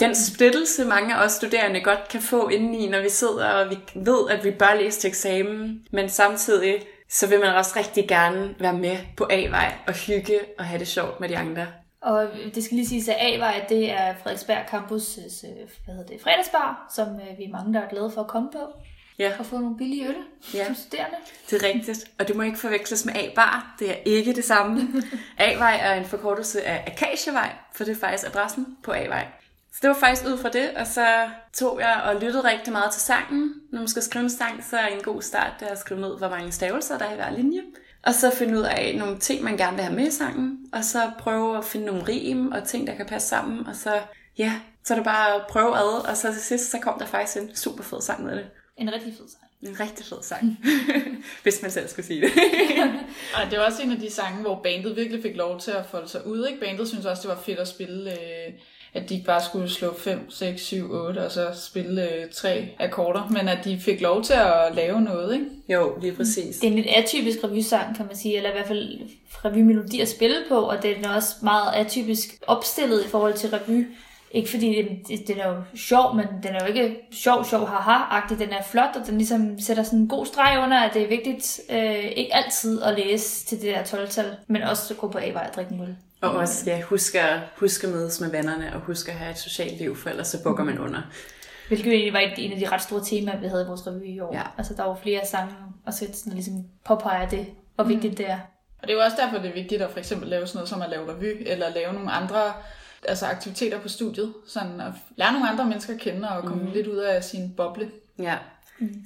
den 0.00 0.14
splittelse, 0.14 0.84
mange 0.84 1.14
af 1.14 1.24
os 1.24 1.32
studerende 1.32 1.80
godt 1.80 2.08
kan 2.08 2.20
få 2.20 2.48
indeni, 2.48 2.88
når 2.88 3.00
vi 3.00 3.08
sidder 3.08 3.48
og 3.48 3.70
vi 3.70 3.78
ved, 3.94 4.30
at 4.30 4.44
vi 4.44 4.50
bør 4.50 4.74
læse 4.80 5.00
til 5.00 5.08
eksamen, 5.08 5.82
men 5.90 6.08
samtidig 6.08 6.82
så 7.08 7.26
vil 7.26 7.40
man 7.40 7.54
også 7.54 7.72
rigtig 7.76 8.08
gerne 8.08 8.54
være 8.58 8.72
med 8.72 8.96
på 9.16 9.26
A-vej 9.30 9.72
og 9.86 9.94
hygge 9.94 10.40
og 10.58 10.64
have 10.64 10.78
det 10.78 10.88
sjovt 10.88 11.20
med 11.20 11.28
de 11.28 11.36
andre. 11.36 11.66
Og 12.00 12.28
det 12.54 12.64
skal 12.64 12.76
lige 12.76 12.88
siges, 12.88 13.08
at 13.08 13.16
A-vej, 13.18 13.64
det 13.68 13.90
er 13.90 14.14
Frederiksberg 14.22 14.64
Campus' 14.72 15.46
øh, 15.46 15.68
hvad 15.84 15.94
hedder 15.94 16.08
det, 16.08 16.20
fredagsbar, 16.22 16.92
som 16.94 17.08
øh, 17.08 17.38
vi 17.38 17.44
er 17.44 17.52
mange, 17.52 17.74
der 17.74 17.80
er 17.80 17.88
glade 17.88 18.10
for 18.10 18.20
at 18.20 18.26
komme 18.26 18.48
på 18.52 18.72
Ja, 19.18 19.32
og 19.38 19.46
få 19.46 19.58
nogle 19.58 19.76
billige 19.76 20.08
øl 20.08 20.14
Ja. 20.54 20.66
som 20.66 20.74
studerende. 20.74 21.16
det 21.50 21.62
er 21.62 21.68
rigtigt. 21.68 21.98
Og 22.18 22.28
det 22.28 22.36
må 22.36 22.42
ikke 22.42 22.58
forveksles 22.58 23.04
med 23.04 23.14
A-bar. 23.16 23.74
Det 23.78 23.90
er 23.90 23.94
ikke 24.04 24.32
det 24.34 24.44
samme. 24.44 24.88
A-vej 25.38 25.78
er 25.82 25.94
en 25.94 26.04
forkortelse 26.04 26.62
af 26.64 26.84
Akatievej, 26.86 27.50
for 27.74 27.84
det 27.84 27.96
er 27.96 28.00
faktisk 28.00 28.26
adressen 28.26 28.66
på 28.84 28.92
A-vej. 28.92 29.26
Så 29.72 29.78
det 29.82 29.88
var 29.88 29.94
faktisk 29.96 30.26
ud 30.26 30.38
fra 30.38 30.48
det, 30.48 30.70
og 30.76 30.86
så 30.86 31.06
tog 31.52 31.80
jeg 31.80 32.02
og 32.04 32.14
lyttede 32.20 32.44
rigtig 32.44 32.72
meget 32.72 32.92
til 32.92 33.02
sangen. 33.02 33.54
Når 33.72 33.78
man 33.78 33.88
skal 33.88 34.02
skrive 34.02 34.22
en 34.22 34.30
sang, 34.30 34.64
så 34.70 34.76
er 34.76 34.86
en 34.86 35.02
god 35.02 35.22
start, 35.22 35.52
det 35.60 35.66
at 35.66 35.78
skrive 35.78 36.00
ned, 36.00 36.18
hvor 36.18 36.28
mange 36.28 36.52
stavelser 36.52 36.98
der 36.98 37.04
er 37.04 37.12
i 37.12 37.16
hver 37.16 37.30
linje. 37.30 37.60
Og 38.02 38.14
så 38.14 38.30
finde 38.30 38.58
ud 38.58 38.62
af 38.62 38.94
nogle 38.98 39.18
ting, 39.18 39.44
man 39.44 39.56
gerne 39.56 39.76
vil 39.76 39.84
have 39.84 39.96
med 39.96 40.06
i 40.06 40.10
sangen, 40.10 40.58
og 40.72 40.84
så 40.84 41.10
prøve 41.18 41.58
at 41.58 41.64
finde 41.64 41.86
nogle 41.86 42.02
rim 42.08 42.52
og 42.52 42.64
ting, 42.64 42.86
der 42.86 42.94
kan 42.94 43.06
passe 43.06 43.28
sammen, 43.28 43.66
og 43.66 43.76
så, 43.76 44.00
ja, 44.38 44.52
så 44.84 44.94
er 44.94 44.98
det 44.98 45.04
bare 45.04 45.34
at 45.34 45.42
prøve 45.48 45.76
ad, 45.76 46.08
og 46.10 46.16
så 46.16 46.32
til 46.32 46.42
sidst, 46.42 46.70
så 46.70 46.78
kom 46.78 46.98
der 46.98 47.06
faktisk 47.06 47.36
en 47.36 47.56
super 47.56 47.82
fed 47.84 48.02
sang 48.02 48.24
med 48.24 48.36
det. 48.36 48.46
En 48.76 48.92
rigtig 48.92 49.12
fed 49.18 49.28
sang. 49.28 49.42
En 49.62 49.80
rigtig 49.80 50.06
fed 50.06 50.22
sang, 50.22 50.58
hvis 51.42 51.62
man 51.62 51.70
selv 51.70 51.88
skulle 51.88 52.06
sige 52.06 52.20
det. 52.20 52.30
Og 53.36 53.50
det 53.50 53.58
var 53.58 53.64
også 53.64 53.82
en 53.82 53.92
af 53.92 53.98
de 53.98 54.10
sange, 54.10 54.40
hvor 54.40 54.60
bandet 54.62 54.96
virkelig 54.96 55.22
fik 55.22 55.36
lov 55.36 55.60
til 55.60 55.70
at 55.70 55.86
folde 55.90 56.08
sig 56.08 56.26
ud. 56.26 56.46
Ikke? 56.46 56.60
Bandet 56.60 56.88
synes 56.88 57.06
også, 57.06 57.22
det 57.22 57.28
var 57.36 57.42
fedt 57.42 57.58
at 57.58 57.68
spille, 57.68 58.10
øh, 58.10 58.52
at 58.94 59.08
de 59.08 59.14
ikke 59.14 59.26
bare 59.26 59.42
skulle 59.44 59.70
slå 59.70 59.94
5, 59.98 60.30
6, 60.30 60.62
7, 60.62 60.92
8 60.92 61.24
og 61.24 61.32
så 61.32 61.48
spille 61.66 62.12
øh, 62.12 62.30
tre 62.32 62.68
akkorder, 62.78 63.28
men 63.28 63.48
at 63.48 63.64
de 63.64 63.80
fik 63.80 64.00
lov 64.00 64.22
til 64.22 64.34
at 64.34 64.74
lave 64.74 65.00
noget. 65.00 65.34
Ikke? 65.34 65.46
Jo, 65.68 65.98
lige 66.00 66.12
præcis. 66.12 66.56
Det 66.56 66.66
er 66.66 66.70
en 66.70 66.76
lidt 66.76 66.96
atypisk 66.96 67.44
revysang, 67.44 67.96
kan 67.96 68.06
man 68.06 68.16
sige, 68.16 68.36
eller 68.36 68.50
i 68.50 68.52
hvert 68.52 68.66
fald 68.66 69.00
revymelodi 69.44 70.00
at 70.00 70.08
spille 70.08 70.36
på, 70.48 70.60
og 70.60 70.82
den 70.82 71.04
er 71.04 71.14
også 71.14 71.34
meget 71.42 71.74
atypisk 71.74 72.28
opstillet 72.46 73.04
i 73.04 73.08
forhold 73.08 73.34
til 73.34 73.50
revy. 73.50 73.86
Ikke 74.30 74.50
fordi 74.50 74.82
den, 75.08 75.16
den 75.26 75.38
er 75.38 75.48
jo 75.48 75.56
sjov, 75.74 76.16
men 76.16 76.26
den 76.42 76.54
er 76.54 76.60
jo 76.66 76.66
ikke 76.74 76.96
sjov, 77.12 77.44
sjov, 77.44 77.66
haha-agtig. 77.66 78.38
Den 78.38 78.50
er 78.50 78.62
flot, 78.62 78.96
og 79.00 79.06
den 79.06 79.18
ligesom 79.18 79.58
sætter 79.60 79.82
sådan 79.82 79.98
en 79.98 80.08
god 80.08 80.26
streg 80.26 80.60
under, 80.64 80.78
at 80.80 80.94
det 80.94 81.02
er 81.02 81.08
vigtigt 81.08 81.60
øh, 81.70 82.04
ikke 82.04 82.34
altid 82.34 82.82
at 82.82 82.94
læse 82.98 83.46
til 83.46 83.58
det 83.62 83.74
der 83.74 83.82
12-tal, 83.82 84.36
men 84.46 84.62
også 84.62 84.94
at 84.94 85.00
gå 85.00 85.08
på 85.08 85.18
A-vej 85.18 85.46
og 85.48 85.54
drikke 85.54 85.72
en 85.74 85.80
øl. 85.82 85.96
Og 86.20 86.30
også, 86.30 86.70
ja, 86.70 86.80
husk 86.82 87.14
at, 87.14 87.38
husk 87.56 87.84
at 87.84 87.90
mødes 87.90 88.20
med 88.20 88.30
vennerne, 88.30 88.74
og 88.74 88.80
husk 88.80 89.08
at 89.08 89.14
have 89.14 89.30
et 89.30 89.38
socialt 89.38 89.78
liv, 89.78 89.96
for 89.96 90.10
ellers 90.10 90.28
så 90.28 90.42
bukker 90.42 90.64
man 90.64 90.78
under. 90.78 91.00
Hvilket 91.68 91.92
egentlig 91.92 92.12
var 92.12 92.20
et- 92.20 92.32
en 92.38 92.52
af 92.52 92.58
de 92.58 92.68
ret 92.68 92.82
store 92.82 93.04
temaer, 93.04 93.40
vi 93.40 93.46
havde 93.46 93.62
i 93.62 93.66
vores 93.66 93.86
revy 93.86 94.06
i 94.06 94.20
år. 94.20 94.34
Ja. 94.34 94.42
Altså, 94.58 94.74
der 94.74 94.84
var 94.84 94.94
flere 95.02 95.26
sange 95.26 95.52
og 95.86 95.94
sæt, 95.94 96.08
der 96.24 96.32
ligesom 96.34 96.54
påpeger 96.84 97.28
det, 97.28 97.46
hvor 97.74 97.84
vigtigt 97.84 98.18
det 98.18 98.30
er. 98.30 98.38
Og 98.82 98.88
det 98.88 98.90
er 98.90 98.94
jo 98.94 99.00
også 99.04 99.16
derfor, 99.20 99.38
det 99.38 99.48
er 99.50 99.54
vigtigt 99.54 99.82
at 99.82 99.90
for 99.90 99.98
eksempel 99.98 100.28
lave 100.28 100.46
sådan 100.46 100.56
noget 100.56 100.68
som 100.68 100.82
at 100.82 100.90
lave 100.90 101.12
revy, 101.14 101.42
eller 101.46 101.70
lave 101.74 101.92
nogle 101.92 102.10
andre 102.10 102.38
altså 103.08 103.26
aktiviteter 103.26 103.80
på 103.80 103.88
studiet, 103.88 104.32
sådan 104.46 104.80
at 104.80 104.92
lære 105.16 105.32
nogle 105.32 105.48
andre 105.48 105.64
mennesker 105.66 105.94
at 105.94 106.00
kende 106.00 106.28
og 106.28 106.42
komme 106.44 106.62
mm. 106.64 106.70
lidt 106.72 106.86
ud 106.86 106.96
af 106.96 107.24
sin 107.24 107.52
boble. 107.56 107.90
Ja. 108.18 108.36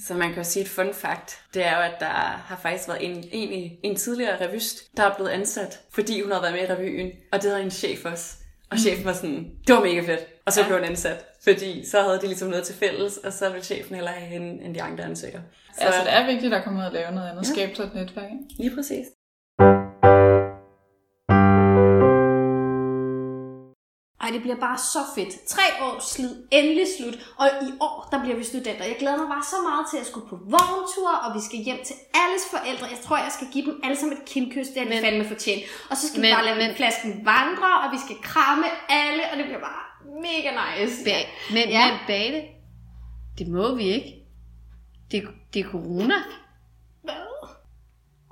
Så 0.06 0.14
man 0.14 0.28
kan 0.28 0.36
jo 0.38 0.44
sige 0.44 0.62
et 0.62 0.68
fun 0.68 0.94
fact, 0.94 1.38
det 1.54 1.66
er 1.66 1.76
jo, 1.76 1.82
at 1.82 2.00
der 2.00 2.06
har 2.06 2.58
faktisk 2.62 2.88
været 2.88 3.04
en, 3.10 3.24
en, 3.32 3.52
i- 3.52 3.78
en 3.82 3.96
tidligere 3.96 4.46
revyst, 4.48 4.96
der 4.96 5.02
er 5.02 5.14
blevet 5.14 5.30
ansat, 5.30 5.80
fordi 5.92 6.22
hun 6.22 6.30
havde 6.32 6.42
været 6.42 6.54
med 6.54 6.62
i 6.62 6.72
revyen, 6.72 7.10
og 7.32 7.42
det 7.42 7.50
havde 7.50 7.62
en 7.64 7.70
chef 7.70 8.04
også. 8.04 8.34
Og 8.70 8.78
chefen 8.78 9.04
var 9.04 9.12
sådan, 9.12 9.50
det 9.66 9.74
var 9.74 9.80
mega 9.80 10.00
fedt. 10.00 10.20
Og 10.46 10.52
så 10.52 10.60
Ja. 10.60 10.66
blev 10.66 10.78
hun 10.78 10.86
ansat, 10.88 11.24
fordi 11.44 11.86
så 11.88 12.02
havde 12.02 12.18
de 12.20 12.26
ligesom 12.26 12.48
noget 12.48 12.64
til 12.64 12.74
fælles, 12.74 13.16
og 13.16 13.32
så 13.32 13.48
ville 13.48 13.64
chefen 13.64 13.94
hellere 13.94 14.14
have 14.14 14.26
hende 14.28 14.64
end 14.64 14.74
de 14.74 14.82
andre 14.82 15.04
ansøgere. 15.04 15.42
Så 15.74 15.80
Så 15.80 15.84
altså, 15.86 16.00
det 16.04 16.12
er 16.12 16.26
vigtigt 16.26 16.54
at 16.54 16.64
komme 16.64 16.78
ud 16.80 16.84
og 16.84 16.92
lave 16.92 17.12
noget 17.12 17.28
andet, 17.30 17.42
Ja. 17.48 17.52
skabe 17.54 17.74
sig 17.76 17.84
et 17.84 17.94
netværk. 17.94 18.24
Ikke? 18.30 18.44
lige 18.62 18.74
præcis. 18.74 19.06
Ej, 24.30 24.34
det 24.36 24.42
bliver 24.42 24.60
bare 24.68 24.78
så 24.78 24.98
fedt. 25.14 25.32
Tre 25.54 25.62
års 25.86 26.04
slid, 26.04 26.32
endelig 26.50 26.86
slut. 26.98 27.14
Og 27.38 27.46
i 27.68 27.70
år, 27.80 28.08
der 28.12 28.18
bliver 28.22 28.36
vi 28.36 28.44
studenter. 28.44 28.84
Jeg 28.84 28.96
glæder 28.98 29.16
mig 29.16 29.28
bare 29.28 29.44
så 29.54 29.56
meget 29.68 29.84
til 29.90 29.98
at 30.02 30.06
skulle 30.10 30.28
på 30.28 30.36
vogntur, 30.56 31.10
og 31.24 31.34
vi 31.36 31.40
skal 31.48 31.58
hjem 31.58 31.80
til 31.88 31.96
alles 32.22 32.42
forældre. 32.54 32.86
Jeg 32.94 33.00
tror, 33.04 33.16
jeg 33.16 33.32
skal 33.36 33.48
give 33.52 33.64
dem 33.68 33.80
alle 33.84 33.96
sammen 33.96 34.16
et 34.18 34.24
kindkys, 34.34 34.68
det 34.68 34.78
er 34.78 34.84
de 34.84 34.88
Men- 34.94 35.02
fandme 35.04 35.24
fortjent. 35.32 35.62
Og 35.90 35.96
så 35.96 36.08
skal 36.08 36.20
vi 36.22 36.26
Men- 36.26 36.34
bare 36.36 36.44
lade 36.44 36.56
men- 36.62 36.76
flasken 36.80 37.10
vandre, 37.32 37.70
og 37.84 37.88
vi 37.94 37.98
skal 38.04 38.16
kramme 38.30 38.66
alle, 39.02 39.22
og 39.30 39.34
det 39.38 39.44
bliver 39.48 39.62
bare 39.70 39.82
mega 40.28 40.50
nice. 40.62 40.96
Ba- 41.08 41.28
men, 41.56 41.68
Ja. 41.76 41.84
men 41.90 41.98
bage 42.06 42.40
det 43.38 43.46
må 43.48 43.74
vi 43.74 43.84
ikke. 43.96 44.10
Det, 45.10 45.18
det 45.54 45.60
er 45.64 45.68
corona. 45.70 46.14
Hvad? 47.06 47.14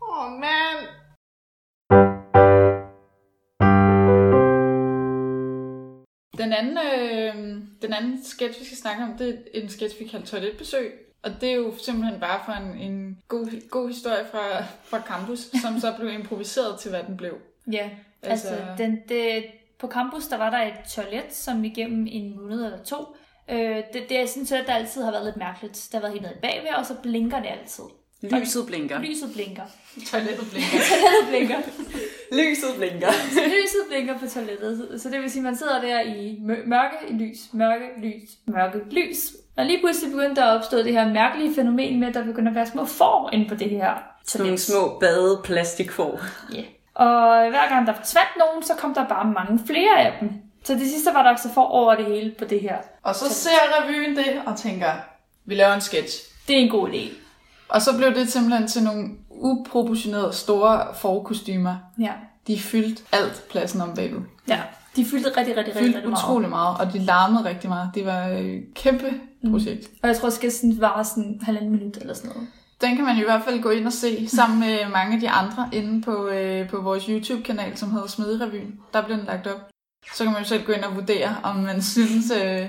Åh, 0.03 0.25
oh, 0.25 0.33
mand. 0.45 0.81
Den 6.39 6.53
anden, 6.53 6.79
øh, 6.79 7.35
den 7.83 7.93
anden 7.93 8.25
sketch, 8.25 8.61
vi 8.61 8.65
skal 8.65 8.79
snakke 8.79 9.03
om, 9.05 9.19
det 9.19 9.29
er 9.55 9.61
en 9.63 9.69
sketch, 9.69 10.01
vi 10.01 10.05
kalder 10.05 10.27
toiletbesøg. 10.27 10.93
Og 11.23 11.31
det 11.41 11.49
er 11.51 11.55
jo 11.55 11.75
simpelthen 11.79 12.21
bare 12.21 12.41
for 12.45 12.53
en, 12.53 12.79
en 12.93 13.19
god, 13.29 13.69
god 13.71 13.89
historie 13.89 14.25
fra, 14.31 14.65
fra 14.83 15.01
campus, 15.07 15.39
som 15.63 15.81
så 15.81 15.95
blev 15.99 16.13
improviseret 16.13 16.81
til, 16.81 16.91
hvad 16.91 17.03
den 17.03 17.17
blev. 17.17 17.35
Ja, 17.73 17.91
altså, 18.23 18.49
Altså- 18.49 18.65
den, 18.79 18.99
det, 19.09 19.45
på 19.79 19.89
campus, 19.89 20.27
der 20.27 20.37
var 20.37 20.51
der 20.51 20.59
et 20.59 20.75
toilet, 20.91 21.25
som 21.35 21.65
igennem 21.65 22.07
en 22.11 22.37
måned 22.37 22.65
eller 22.65 22.85
to, 22.85 23.17
øh, 23.51 23.77
det, 23.93 24.03
det 24.09 24.21
er 24.21 24.27
sådan 24.27 24.43
et 24.43 24.49
toilet, 24.49 24.67
der 24.67 24.75
altid 24.75 25.03
har 25.03 25.11
været 25.11 25.25
lidt 25.25 25.37
mærkeligt. 25.37 25.89
Der 25.93 25.99
har 25.99 26.03
været 26.03 26.13
helt 26.13 26.23
nede 26.27 26.41
bagved, 26.43 26.75
og 26.79 26.87
så 26.87 26.95
blinker 27.03 27.39
det 27.43 27.49
altid. 27.61 27.85
Lyset 28.23 28.67
blinker. 28.67 28.99
Lyset 29.01 29.31
blinker. 29.35 29.63
Toilettet 30.11 30.47
blinker. 30.51 30.79
Toilettet 30.91 31.29
blinker. 31.29 31.57
Lyset 32.33 32.75
blinker. 32.77 33.13
Så 33.13 33.41
lyset 33.45 33.85
blinker 33.89 34.19
på 34.19 34.27
toilettet. 34.27 35.01
Så- 35.03 35.09
det 35.11 35.21
vil 35.23 35.31
sige, 35.31 35.41
at 35.41 35.45
man 35.45 35.57
sidder 35.57 35.81
der 35.81 36.01
i 36.01 36.39
mør- 36.41 36.67
mørke 36.67 36.97
lys, 37.11 37.39
mørke 37.53 37.85
lys, 38.03 38.29
mørke 38.47 38.79
lys. 38.91 39.19
Og 39.57 39.65
lige 39.67 39.79
pludselig 39.81 40.11
begyndte 40.13 40.41
der 40.41 40.47
at 40.47 40.57
opstå 40.59 40.79
det 40.79 40.93
her 40.93 41.09
mærkelige 41.13 41.55
fænomen 41.55 42.01
med, 42.01 42.09
at 42.09 42.15
der 42.15 42.25
begynder 42.25 42.51
at 42.51 42.55
være 42.55 42.67
små 42.67 42.85
får 42.85 43.31
inde 43.33 43.49
på 43.49 43.55
det 43.55 43.71
her 43.71 43.95
Sådan 44.27 44.47
nogle 44.47 44.59
toilet. 44.59 44.61
små 44.61 44.99
bade 45.01 45.41
plastikfor. 45.45 46.21
Ja. 46.55 46.63
Og 46.95 47.49
hver 47.51 47.69
gang 47.69 47.87
der 47.87 47.95
forsvandt 47.95 48.31
nogen, 48.39 48.63
så 48.63 48.75
kom 48.75 48.95
der 48.95 49.09
bare 49.09 49.33
mange 49.33 49.61
flere 49.67 50.01
af 50.01 50.13
dem. 50.21 50.29
Så 50.65 50.75
det 50.75 50.91
sidste 50.91 51.11
var 51.15 51.23
der 51.23 51.31
altså 51.31 51.49
for 51.55 51.63
over 51.65 51.95
det 51.95 52.05
hele 52.05 52.35
på 52.39 52.45
det 52.45 52.61
her. 52.61 52.77
Og 53.03 53.15
så 53.15 53.35
ser 53.35 53.51
revyen 53.83 54.17
det 54.17 54.43
og 54.47 54.57
tænker, 54.59 54.91
vi 55.45 55.55
laver 55.55 55.75
en 55.75 55.81
sketch. 55.81 56.25
Det 56.49 56.57
er 56.57 56.61
en 56.61 56.71
god 56.71 56.89
idé. 56.89 57.09
Og 57.69 57.83
så 57.83 57.97
blev 57.97 58.15
det 58.15 58.29
simpelthen 58.29 58.69
til 58.69 58.83
nogle 58.83 59.09
uproportioneret 59.31 60.35
store 60.35 60.87
forkostymer. 60.95 61.77
Ja. 62.01 62.13
De 62.47 62.59
fyldte 62.61 63.03
alt 63.13 63.45
pladsen 63.51 63.81
om 63.81 63.95
bagved. 63.95 64.21
ja. 64.49 64.61
De 64.97 65.05
fyldte 65.05 65.29
rigtig, 65.29 65.57
rigtig, 65.57 65.57
rigtig, 65.57 65.75
Fyldte 65.75 65.97
rigtig 65.97 66.11
meget. 66.11 66.23
utrolig 66.25 66.49
meget, 66.49 66.79
og 66.81 66.93
de 66.93 66.99
larmede 66.99 67.45
rigtig 67.45 67.69
meget. 67.71 67.91
Det 67.95 68.07
var 68.07 68.25
et 68.27 68.65
kæmpe 68.75 69.13
projekt. 69.51 69.89
Og 70.03 70.09
jeg 70.09 70.17
tror, 70.17 70.31
sketchen 70.31 70.81
var 70.81 71.03
sådan 71.03 71.41
halvanden 71.43 71.71
minut 71.71 71.97
eller 71.97 72.15
sådan 72.15 72.31
noget. 72.35 72.49
Den 72.81 72.97
kan 72.97 73.05
man 73.05 73.17
i 73.19 73.23
hvert 73.25 73.43
fald 73.45 73.63
gå 73.63 73.71
ind 73.71 73.87
og 73.87 73.93
se 73.93 74.29
sammen 74.37 74.61
med 74.61 74.79
mange 74.93 75.15
af 75.15 75.21
de 75.21 75.31
andre 75.31 75.69
inde 75.73 76.03
på, 76.03 76.29
øh, 76.29 76.69
på 76.69 76.81
vores 76.81 77.05
YouTube-kanal, 77.05 77.77
som 77.77 77.91
hedder 77.91 78.07
Smedirevyen. 78.07 78.75
Der 78.93 79.03
bliver 79.03 79.17
den 79.17 79.27
lagt 79.27 79.47
op. 79.47 79.69
Så 80.15 80.25
kan 80.25 80.33
man 80.33 80.43
jo 80.43 80.49
selv 80.49 80.65
gå 80.65 80.73
ind 80.73 80.85
og 80.85 80.95
vurdere, 80.95 81.37
om 81.43 81.57
man 81.57 81.83
synes, 81.95 82.31
øh, 82.45 82.67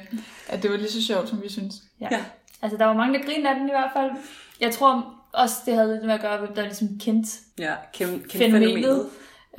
at 0.49 0.63
det 0.63 0.71
var 0.71 0.77
lige 0.77 0.91
så 0.91 1.05
sjovt, 1.05 1.29
som 1.29 1.41
vi 1.43 1.49
synes. 1.49 1.75
Ja. 2.01 2.07
Ja. 2.11 2.19
Altså, 2.61 2.77
der 2.77 2.85
var 2.85 2.93
mange, 2.93 3.19
der 3.19 3.25
grinede 3.25 3.49
af 3.49 3.55
den 3.55 3.67
i 3.67 3.71
hvert 3.71 3.91
fald. 3.95 4.11
Jeg 4.61 4.71
tror 4.71 5.13
også, 5.33 5.55
det 5.65 5.73
havde 5.73 5.93
lidt 5.93 6.05
med 6.05 6.13
at 6.13 6.21
gøre, 6.21 6.37
hvem 6.37 6.53
der 6.55 6.61
ligesom 6.61 6.87
kendte 6.99 7.29
Ja, 7.59 7.73
kæmpe, 7.93 8.13
kæmpe 8.13 8.37
fænomenet. 8.37 8.73
fænomenet. 8.73 9.05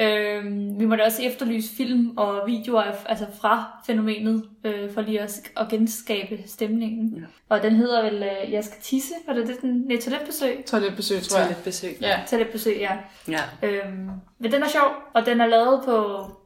Øhm, 0.00 0.80
vi 0.80 0.86
måtte 0.86 1.02
også 1.02 1.22
efterlyse 1.22 1.76
film 1.76 2.14
og 2.16 2.42
videoer 2.46 2.82
af- 2.82 3.04
altså 3.06 3.26
fra 3.40 3.82
fænomenet, 3.86 4.44
øh, 4.64 4.92
for 4.94 5.00
lige 5.00 5.20
at, 5.20 5.40
at 5.56 5.68
genskabe 5.68 6.42
stemningen. 6.46 7.14
Ja. 7.16 7.22
Og 7.48 7.62
den 7.62 7.76
hedder 7.76 8.02
vel 8.02 8.14
øh, 8.22 8.52
Jeg 8.52 8.64
skal 8.64 8.76
tisse, 8.82 9.14
var 9.26 9.34
det 9.34 9.46
det, 9.48 9.60
den? 9.62 9.84
Nej, 9.88 10.00
toiletbesøg. 10.00 10.64
Toiletbesøg, 10.66 11.22
tror 11.22 11.38
jeg. 11.38 11.46
Toiletbesøg. 11.48 11.96
Ja. 12.00 12.20
Toiletbesøg, 12.30 12.76
ja. 12.80 12.92
Ja. 13.28 13.68
Øhm, 13.68 14.10
men 14.38 14.52
den 14.52 14.62
er 14.62 14.68
sjov, 14.68 14.88
og 15.14 15.26
den 15.26 15.40
er 15.40 15.46
lavet 15.46 15.82
på 15.84 15.96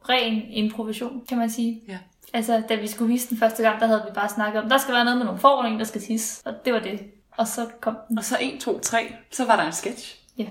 ren 0.09 0.41
improvisation, 0.51 1.21
kan 1.29 1.37
man 1.37 1.49
sige. 1.49 1.81
Ja. 1.87 1.97
Altså, 2.35 2.63
da 2.69 2.75
vi 2.75 2.87
skulle 2.87 3.11
vise 3.11 3.29
den 3.29 3.37
første 3.37 3.63
gang, 3.63 3.79
der 3.79 3.87
havde 3.87 4.03
vi 4.07 4.13
bare 4.13 4.29
snakket 4.29 4.61
om, 4.63 4.69
der 4.69 4.77
skal 4.77 4.93
være 4.93 5.05
noget 5.05 5.17
med 5.17 5.25
nogle 5.25 5.39
forordninger, 5.39 5.77
der 5.77 5.85
skal 5.85 6.01
tisse, 6.01 6.41
og 6.45 6.53
det 6.65 6.73
var 6.73 6.79
det. 6.79 6.99
Og 7.37 7.47
så 7.47 7.67
kom 7.81 7.97
den. 8.09 8.17
Og 8.17 8.23
så 8.23 8.37
1, 8.41 8.59
2, 8.61 8.79
3, 8.79 9.13
så 9.31 9.45
var 9.45 9.55
der 9.55 9.63
en 9.63 9.71
sketch. 9.71 10.19
Ja. 10.37 10.45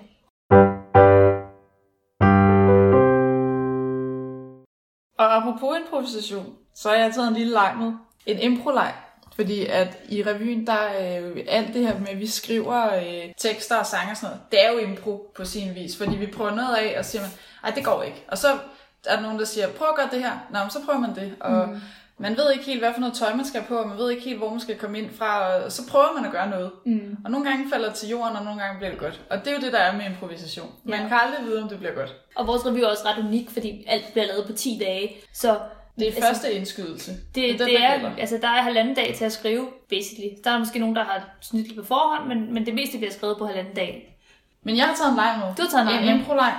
Og 5.18 5.36
apropos 5.36 5.78
improvisation, 5.78 6.54
så 6.74 6.88
har 6.88 6.96
jeg 6.96 7.14
taget 7.14 7.28
en 7.28 7.34
lille 7.34 7.52
leg 7.52 7.74
med. 7.78 7.92
En 8.26 8.38
improleg. 8.38 8.94
Fordi 9.36 9.66
at 9.66 9.98
i 10.08 10.22
revyen, 10.22 10.66
der 10.66 10.72
er 10.72 11.20
jo 11.20 11.34
alt 11.48 11.74
det 11.74 11.86
her 11.86 11.98
med, 11.98 12.08
at 12.08 12.20
vi 12.20 12.26
skriver 12.26 12.94
øh, 12.94 13.32
tekster 13.38 13.76
og 13.76 13.86
sange 13.86 14.10
og 14.10 14.16
sådan 14.16 14.30
noget, 14.30 14.42
det 14.50 14.64
er 14.64 14.72
jo 14.72 14.78
impro 14.78 15.32
på 15.36 15.44
sin 15.44 15.74
vis. 15.74 15.96
Fordi 15.96 16.16
vi 16.16 16.26
prøver 16.26 16.54
noget 16.54 16.76
af, 16.76 16.98
og 16.98 17.04
siger 17.04 17.22
man, 17.22 17.30
ej, 17.64 17.70
det 17.70 17.84
går 17.84 18.02
ikke. 18.02 18.24
Og 18.28 18.38
så 18.38 18.58
er 19.06 19.14
der 19.16 19.23
nogen, 19.23 19.38
der 19.38 19.44
siger, 19.44 19.68
prøv 19.68 19.88
at 19.88 19.96
gøre 19.96 20.08
det 20.12 20.18
her. 20.25 20.32
Nå, 20.50 20.58
men 20.58 20.70
så 20.70 20.78
prøver 20.84 20.99
man 20.99 21.14
det. 21.14 21.34
Og 21.40 21.68
mm. 21.68 21.80
man 22.18 22.37
ved 22.37 22.52
ikke 22.52 22.64
helt, 22.64 22.80
hvad 22.80 22.92
for 22.92 23.00
noget 23.00 23.14
tøj 23.14 23.34
man 23.34 23.44
skal 23.44 23.62
på, 23.68 23.76
og 23.76 23.88
man 23.88 23.99
ved 23.99 24.11
ikke 24.11 24.23
helt, 24.23 24.38
hvor 24.38 24.50
man 24.50 24.61
skal 24.61 24.78
komme 24.78 24.99
ind 24.99 25.11
fra, 25.18 25.54
og 25.64 25.73
så 25.73 25.82
prøver 25.90 26.12
man 26.16 26.25
at 26.25 26.32
gøre 26.32 26.50
noget. 26.50 26.70
Mm. 26.87 27.16
Og 27.25 27.30
nogle 27.30 27.46
gange 27.50 27.70
falder 27.73 27.88
det 27.88 27.96
til 27.96 28.08
jorden, 28.08 28.37
og 28.37 28.44
nogle 28.44 28.61
gange 28.62 28.78
bliver 28.78 28.90
det 28.90 29.00
godt. 29.00 29.20
Og 29.30 29.38
det 29.38 29.46
er 29.49 29.52
jo 29.52 29.61
det, 29.61 29.73
der 29.73 29.78
er 29.78 29.96
med 29.96 30.04
improvisation. 30.06 30.73
Man 30.84 31.00
Ja. 31.02 31.08
kan 31.08 31.18
aldrig 31.26 31.44
vide, 31.46 31.62
om 31.62 31.68
det 31.68 31.78
bliver 31.78 31.94
godt. 31.94 32.14
Og 32.37 32.46
vores 32.46 32.66
revy 32.66 32.78
er 32.78 32.87
også 32.87 33.02
ret 33.08 33.25
unik, 33.25 33.50
fordi 33.50 33.84
alt 33.88 34.12
bliver 34.12 34.26
lavet 34.26 34.46
på 34.46 34.52
10 34.52 34.78
dage. 34.80 35.16
Så 35.32 35.58
Det 35.99 36.02
er 36.02 36.06
Altså, 36.06 36.23
første 36.28 36.52
indskydelse. 36.52 37.12
det, 37.34 37.58
den, 37.58 37.68
det 37.68 37.82
er, 37.84 37.94
gælder. 37.96 38.16
altså, 38.18 38.38
der 38.42 38.49
er 38.49 38.62
halvanden 38.62 38.94
dag 38.94 39.14
til 39.18 39.25
at 39.25 39.32
skrive, 39.32 39.68
basically. 39.90 40.28
Der 40.44 40.50
er 40.50 40.58
måske 40.58 40.78
nogen, 40.78 40.96
der 40.96 41.04
har 41.04 41.28
snydt 41.40 41.66
lidt 41.66 41.78
på 41.80 41.87
forhånd, 41.87 42.28
men, 42.28 42.54
men 42.54 42.66
det 42.66 42.75
meste 42.75 42.99
bliver 42.99 43.12
skrevet 43.12 43.37
på 43.38 43.46
halvanden 43.46 43.75
dag. 43.75 44.16
Men 44.62 44.76
jeg 44.76 44.84
har 44.84 44.94
taget 44.94 45.11
en 45.11 45.16
leg 45.16 45.34
med. 45.38 45.54
Du 45.56 45.62
har 45.62 45.68
taget 45.70 45.82
en 45.82 46.04
leg 46.04 46.11
En 46.14 46.18
impro-leg. 46.20 46.54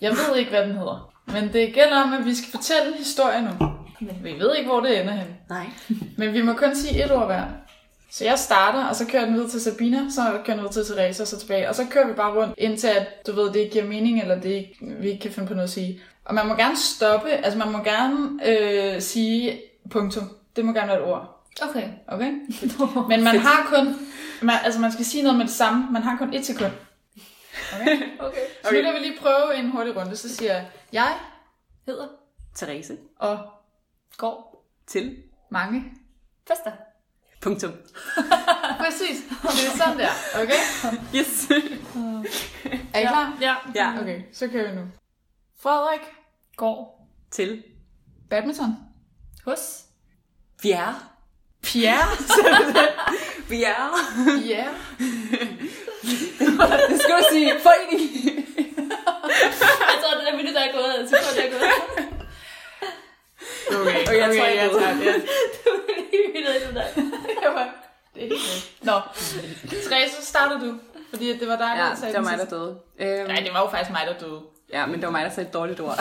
Jeg 0.00 0.10
ved 0.10 0.36
ikke, 0.36 0.50
hvad 0.50 0.62
den 0.62 0.72
hedder. 0.76 1.10
Men 1.26 1.52
det 1.52 1.74
gælder 1.74 2.02
om, 2.02 2.12
at 2.12 2.24
vi 2.24 2.34
skal 2.34 2.50
fortælle 2.50 2.92
en 2.92 2.98
historie 2.98 3.42
nu. 3.42 3.66
Men 4.00 4.16
vi 4.22 4.32
ved 4.32 4.56
ikke, 4.56 4.70
hvor 4.70 4.80
det 4.80 5.00
ender 5.00 5.12
hen. 5.12 5.26
Nej. 5.48 5.66
Men 6.18 6.32
vi 6.32 6.42
må 6.42 6.52
kun 6.52 6.76
sige 6.76 7.04
et 7.04 7.12
ord 7.12 7.26
hver. 7.26 7.44
Så 8.10 8.24
jeg 8.24 8.38
starter, 8.38 8.84
og 8.84 8.96
så 8.96 9.06
kører 9.06 9.24
den 9.24 9.34
videre 9.34 9.48
til 9.48 9.60
Sabina, 9.60 9.98
så 10.10 10.20
kører 10.22 10.56
den 10.56 10.58
videre 10.58 10.72
til 10.72 10.84
Therese, 10.84 11.22
og 11.22 11.26
så 11.26 11.38
tilbage. 11.38 11.68
Og 11.68 11.74
så 11.74 11.86
kører 11.90 12.06
vi 12.06 12.12
bare 12.12 12.34
rundt, 12.34 12.54
indtil 12.58 12.86
at, 12.86 13.26
du 13.26 13.32
ved, 13.32 13.52
det 13.52 13.56
ikke 13.56 13.72
giver 13.72 13.84
mening, 13.84 14.20
eller 14.20 14.40
det 14.40 14.50
ikke, 14.50 14.76
vi 15.00 15.08
ikke 15.08 15.22
kan 15.22 15.30
finde 15.30 15.48
på 15.48 15.54
noget 15.54 15.68
at 15.68 15.72
sige. 15.72 16.00
Og 16.24 16.34
man 16.34 16.46
må 16.46 16.54
gerne 16.54 16.76
stoppe, 16.76 17.28
altså 17.28 17.58
man 17.58 17.72
må 17.72 17.78
gerne 17.78 18.16
øh, 18.46 19.02
sige 19.02 19.60
punktum. 19.90 20.30
Det 20.56 20.64
må 20.64 20.72
gerne 20.72 20.88
være 20.88 20.98
et 20.98 21.04
ord. 21.04 21.44
Okay. 21.62 21.88
Okay? 22.08 22.32
Men 23.10 23.24
man 23.24 23.38
har 23.38 23.66
kun, 23.74 23.94
man, 24.42 24.56
altså 24.64 24.80
man 24.80 24.92
skal 24.92 25.04
sige 25.04 25.22
noget 25.22 25.38
med 25.38 25.46
det 25.46 25.54
samme. 25.54 25.86
Man 25.92 26.02
har 26.02 26.16
kun 26.16 26.34
et 26.34 26.46
sekund. 26.46 26.72
Okay? 27.80 28.18
okay. 28.20 28.40
Så 28.64 28.70
nu 28.74 28.82
kan 28.82 28.94
vi 28.94 28.98
lige 28.98 29.18
prøve 29.20 29.54
en 29.56 29.70
hurtig 29.70 29.96
runde. 29.96 30.16
Så 30.16 30.34
siger 30.36 30.52
jeg, 30.52 30.66
jeg 30.92 31.18
Hedder 31.86 32.08
Therese. 32.56 32.96
og 33.18 33.38
går 34.16 34.66
Til. 34.86 35.22
mange. 35.50 35.84
fester. 36.48 36.72
Punktum. 37.42 37.72
Præcis. 38.84 39.22
Det 39.42 39.66
er 39.72 39.76
sådan 39.76 39.98
der. 39.98 40.08
Okay? 40.42 40.58
Yes. 41.16 41.50
Er 42.94 42.98
I 42.98 43.02
klar? 43.02 43.38
Ja. 43.40 43.54
ja. 43.74 44.00
Okay, 44.00 44.22
så 44.32 44.48
kører 44.48 44.70
vi 44.70 44.76
nu. 44.76 44.82
Frederik. 45.60 46.00
Går 46.56 47.08
Til. 47.30 47.62
Badminton. 48.30 48.76
hos 49.44 49.84
Bjerre. 50.62 50.94
Pierre. 51.62 52.08
Bjerre. 53.48 53.90
Ja. 54.46 54.68
Det 56.90 57.00
skal 57.00 57.14
du 57.20 57.24
sige. 57.32 57.52
Forening. 57.62 58.02
Jeg 59.90 59.96
tror, 60.00 60.10
det 60.18 60.26
der 60.30 60.36
minut, 60.36 60.54
der 60.54 60.60
er 60.60 60.72
gået. 60.72 60.94
Jeg 61.00 61.06
tror, 61.10 61.32
det 61.36 61.44
er 61.46 61.50
gået. 61.50 61.62
Okay, 63.80 64.02
Okay, 64.06 64.18
jeg 64.18 64.26
tror, 64.36 64.44
jeg 64.46 64.56
jeg 64.56 64.66
er 64.66 64.70
tager 64.78 64.94
det. 64.94 65.04
Det 66.34 66.44
var 66.46 66.52
lige 66.52 66.66
minut, 66.68 66.74
der. 66.74 66.84
Det 66.94 67.54
var- 67.54 67.74
Det 68.14 68.22
er 68.24 68.28
helt. 68.28 68.72
Nå, 68.82 69.00
Therese, 69.88 70.14
så 70.20 70.26
starter 70.26 70.58
du. 70.60 70.74
Fordi 71.10 71.38
det 71.38 71.48
var 71.48 71.56
dig, 71.56 71.72
der 71.76 71.84
Ja, 71.88 71.94
sagde 71.94 72.14
det 72.14 72.24
var 72.24 72.30
den 72.30 72.38
mig, 72.38 72.46
der 72.50 72.56
døde. 72.58 72.78
Øhm, 73.00 73.26
Nej, 73.28 73.40
det 73.44 73.52
var 73.54 73.60
jo 73.60 73.68
faktisk 73.70 73.90
mig, 73.90 74.02
der 74.06 74.18
døde. 74.26 74.40
Ja, 74.72 74.86
men 74.86 74.94
det 74.94 75.02
var 75.04 75.10
mig, 75.10 75.24
der 75.24 75.30
sagde 75.30 75.48
et 75.48 75.54
dårligt 75.54 75.80
ord. 75.80 75.98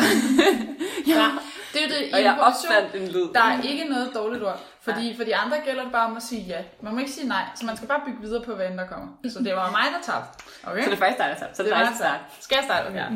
Ja, 1.07 1.29
det 1.73 1.81
er 1.83 1.87
jo 1.87 1.93
det. 1.95 2.09
I 2.09 2.13
Og 2.13 2.23
jeg 2.23 2.39
opfandt 2.39 2.95
en 2.95 3.07
lyd. 3.07 3.33
Der 3.33 3.43
er 3.43 3.61
ikke 3.61 3.83
noget 3.83 4.11
dårligt 4.15 4.43
ord. 4.43 4.59
Fordi 4.81 5.15
for 5.17 5.23
de 5.23 5.35
andre 5.35 5.61
gælder 5.65 5.83
det 5.83 5.91
bare 5.91 6.05
om 6.05 6.17
at 6.17 6.23
sige 6.23 6.41
ja. 6.41 6.63
Man 6.81 6.93
må 6.93 6.99
ikke 6.99 7.11
sige 7.11 7.27
nej, 7.27 7.45
så 7.55 7.65
man 7.65 7.77
skal 7.77 7.87
bare 7.87 8.01
bygge 8.05 8.21
videre 8.21 8.43
på, 8.43 8.55
hvad 8.55 8.67
end 8.67 8.77
der 8.77 8.87
kommer. 8.87 9.07
Så 9.29 9.39
det 9.39 9.55
var 9.55 9.71
mig, 9.71 9.83
der 9.91 10.01
tabte. 10.13 10.43
Okay? 10.63 10.83
Så 10.83 10.89
det 10.89 10.95
er 10.95 10.99
faktisk 10.99 11.17
dig, 11.17 11.29
der 11.29 11.35
tager. 11.35 11.53
Så 11.53 11.63
det 11.63 11.71
er 11.71 11.75
var 11.75 11.83
dig, 11.83 11.91
der 11.91 11.95
starter. 11.97 12.23
Skal 12.39 12.55
jeg 12.55 12.63
starte? 12.63 12.87
Okay. 12.87 12.97
Ja. 12.97 13.07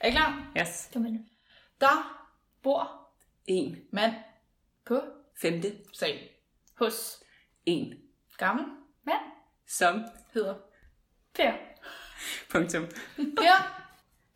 Er 0.00 0.08
I 0.08 0.10
klar? 0.10 0.42
Yes. 0.60 0.88
Kom 0.92 1.06
ind. 1.06 1.18
Der 1.80 2.20
Bor 2.62 2.90
En. 3.46 3.76
mand 3.92 4.12
på 4.86 5.00
Femte. 5.40 5.72
sag. 5.92 6.30
hos 6.78 7.22
En. 7.66 7.94
Gammel 8.38 8.64
mand. 9.06 9.20
Som. 9.68 10.04
hedder 10.34 10.54
Per. 11.34 11.52
Punktum. 12.50 12.86
Per. 13.16 13.80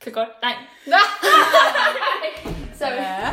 Kan 0.00 0.12
godt. 0.12 0.28
Nej. 0.42 0.54
Sorry. 2.78 2.90
Ja. 2.92 3.30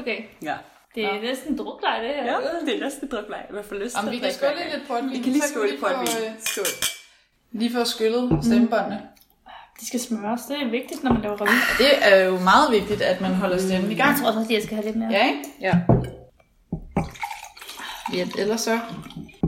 Okay. 0.00 0.18
Ja. 0.42 0.54
Det 0.94 1.04
er 1.04 1.20
næsten 1.22 1.58
druklej, 1.58 2.00
det 2.02 2.08
her. 2.14 2.24
Ja, 2.24 2.36
det 2.66 2.76
er 2.76 2.84
næsten 2.84 3.08
drukleg. 3.10 3.42
Jeg 3.56 3.64
får 3.64 3.74
lyst 3.76 3.96
til 3.96 4.10
vi 4.10 4.18
kan 4.18 4.30
gang. 4.40 4.56
lidt 4.74 4.88
portvin. 4.88 5.10
Vi 5.10 5.16
kan 5.18 5.32
lige 5.32 5.42
så 5.42 5.48
skåle 5.48 5.78
på 5.80 5.86
et 5.86 5.92
få, 5.92 6.00
vin. 6.00 6.24
øh, 6.30 6.32
Skål. 6.44 6.64
Lige 7.52 7.72
få 7.72 7.84
skyllet 7.84 8.38
stemmebåndene. 8.44 9.00
De 9.80 9.86
skal 9.86 10.00
smøres. 10.00 10.40
Det 10.48 10.62
er 10.62 10.70
vigtigt, 10.70 11.04
når 11.04 11.12
man 11.12 11.22
laver 11.22 11.36
revy. 11.40 11.58
Det 11.78 12.12
er 12.12 12.24
jo 12.24 12.38
meget 12.38 12.72
vigtigt, 12.72 13.02
at 13.02 13.20
man 13.20 13.34
holder 13.34 13.58
stemmen 13.58 13.90
i 13.92 13.94
gang. 13.94 14.10
Jeg 14.10 14.18
tror 14.20 14.26
også, 14.28 14.40
at 14.40 14.50
jeg 14.50 14.62
skal 14.62 14.74
have 14.76 14.84
lidt 14.86 14.96
mere. 14.96 15.10
Ja, 15.10 15.26
ikke? 15.28 15.42
Ja. 15.60 15.74
Ja, 18.14 18.26
ellers 18.38 18.60
så 18.60 18.80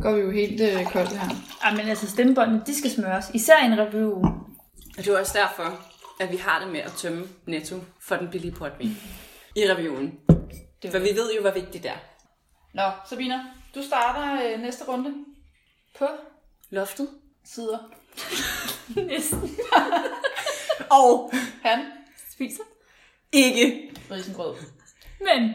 går 0.02 0.12
vi 0.12 0.20
jo 0.20 0.30
helt 0.30 0.60
øh, 0.60 0.84
koldt 0.84 1.12
her. 1.12 1.28
Ej, 1.64 1.70
men 1.74 1.88
altså 1.88 2.10
stemmebåndene, 2.10 2.62
de 2.66 2.78
skal 2.78 2.90
smøres. 2.90 3.24
Især 3.34 3.62
i 3.62 3.66
en 3.66 3.78
review. 3.78 4.12
Og 4.98 5.04
det 5.04 5.08
er 5.08 5.18
også 5.18 5.38
derfor, 5.38 5.80
at 6.20 6.32
vi 6.32 6.36
har 6.36 6.60
det 6.60 6.68
med 6.68 6.80
at 6.80 6.92
tømme 6.96 7.28
netto 7.46 7.76
for 8.00 8.16
den 8.16 8.30
billige 8.30 8.52
portvin 8.54 8.96
i 9.56 9.70
reviewen. 9.72 10.20
For 10.90 10.98
vi 10.98 11.08
ved 11.14 11.34
jo, 11.34 11.40
hvor 11.40 11.50
vigtigt 11.50 11.82
det 11.82 11.90
er. 11.90 11.98
Nå, 12.74 12.90
Sabina, 13.08 13.40
du 13.74 13.82
starter 13.82 14.52
øh, 14.54 14.60
næste 14.60 14.84
runde 14.88 15.14
på 15.98 16.06
Loftet. 16.70 17.08
sider. 17.44 17.78
Næsten. 19.06 19.50
Og 21.00 21.30
Han 21.62 21.84
Spiser. 22.32 22.62
ikke 23.32 23.90
risengrød. 24.10 24.54
Men. 25.20 25.54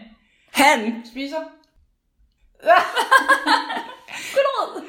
han. 0.51 1.05
Spiser. 1.12 1.39
Gulerod. 4.34 4.82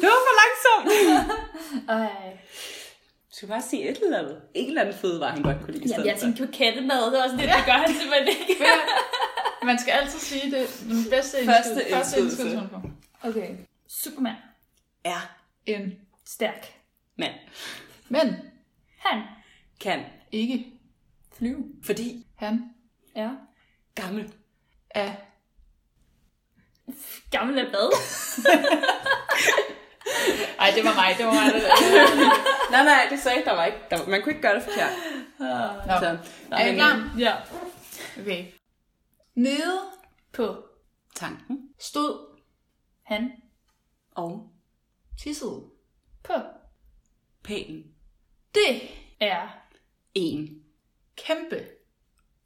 Det 0.00 0.08
var 0.08 0.20
for 0.26 0.34
langsomt. 0.42 0.88
Ej. 1.88 2.38
Du 3.36 3.38
skal 3.38 3.48
bare 3.48 3.62
sige 3.62 3.88
et 3.90 3.98
eller 4.02 4.18
andet. 4.18 4.42
En 4.54 4.68
eller 4.68 4.80
anden 4.80 4.94
fødevare, 4.98 5.30
han 5.30 5.42
godt 5.42 5.56
kunne 5.60 5.72
lide. 5.72 5.84
i 5.84 5.88
Jamen, 5.88 6.06
jeg 6.06 6.18
tænkte 6.18 6.46
på 6.46 6.52
kattemad. 6.52 7.04
Det 7.04 7.12
var 7.12 7.22
også 7.24 7.36
det, 7.36 7.42
det 7.44 7.64
gør 7.66 7.72
han 7.72 7.94
simpelthen 7.94 8.28
ikke. 8.28 8.64
Man 9.64 9.78
skal 9.78 9.92
altid 9.92 10.18
sige 10.18 10.50
det. 10.50 10.84
Den 10.88 11.10
bedste 11.10 11.36
Første 11.44 11.70
indskydelse. 11.90 11.94
Første 11.96 12.20
indskydelse. 12.20 12.68
Okay. 13.22 13.56
Superman. 13.88 14.34
Er 15.04 15.36
En 15.66 15.94
Stærk. 16.26 16.74
mand. 17.16 17.34
men 18.08 18.36
Han. 18.98 19.22
Kan. 19.80 20.00
ikke 20.32 20.66
Flyve. 21.38 21.64
Fordi 21.84 22.26
han 22.36 22.70
Ja. 23.16 23.30
gammel. 23.94 24.32
er 24.90 25.12
Gammel 27.30 27.58
af 27.58 27.64
hvad? 27.66 27.92
Ej, 30.60 30.72
det 30.74 30.84
var 30.84 30.94
mig, 30.94 31.14
det 31.18 31.26
var 31.26 31.32
mig. 31.32 31.52
Der... 31.52 31.60
nej, 32.70 32.84
nej, 32.84 33.06
det 33.10 33.20
sagde 33.20 33.44
der 33.44 33.52
var 33.52 33.64
ikke. 33.64 33.78
Der, 33.90 34.06
man 34.08 34.22
kunne 34.22 34.32
ikke 34.32 34.42
gøre 34.42 34.54
det 34.54 34.62
forkert. 34.62 34.90
Nå. 35.38 35.46
Så, 36.00 36.18
Er 36.50 36.66
I 36.66 36.74
klar? 36.74 37.10
Ja. 37.18 37.34
Okay. 38.20 38.46
Nede 39.34 39.80
På 40.32 40.64
Tanken 41.14 41.68
stod 41.78 42.38
han. 43.02 43.32
og 44.14 44.50
tissede. 45.22 45.64
På. 46.24 46.32
pælen. 47.44 47.84
Det 48.54 48.82
er 49.20 49.48
En. 50.14 50.62
Kæmpe. 51.16 51.66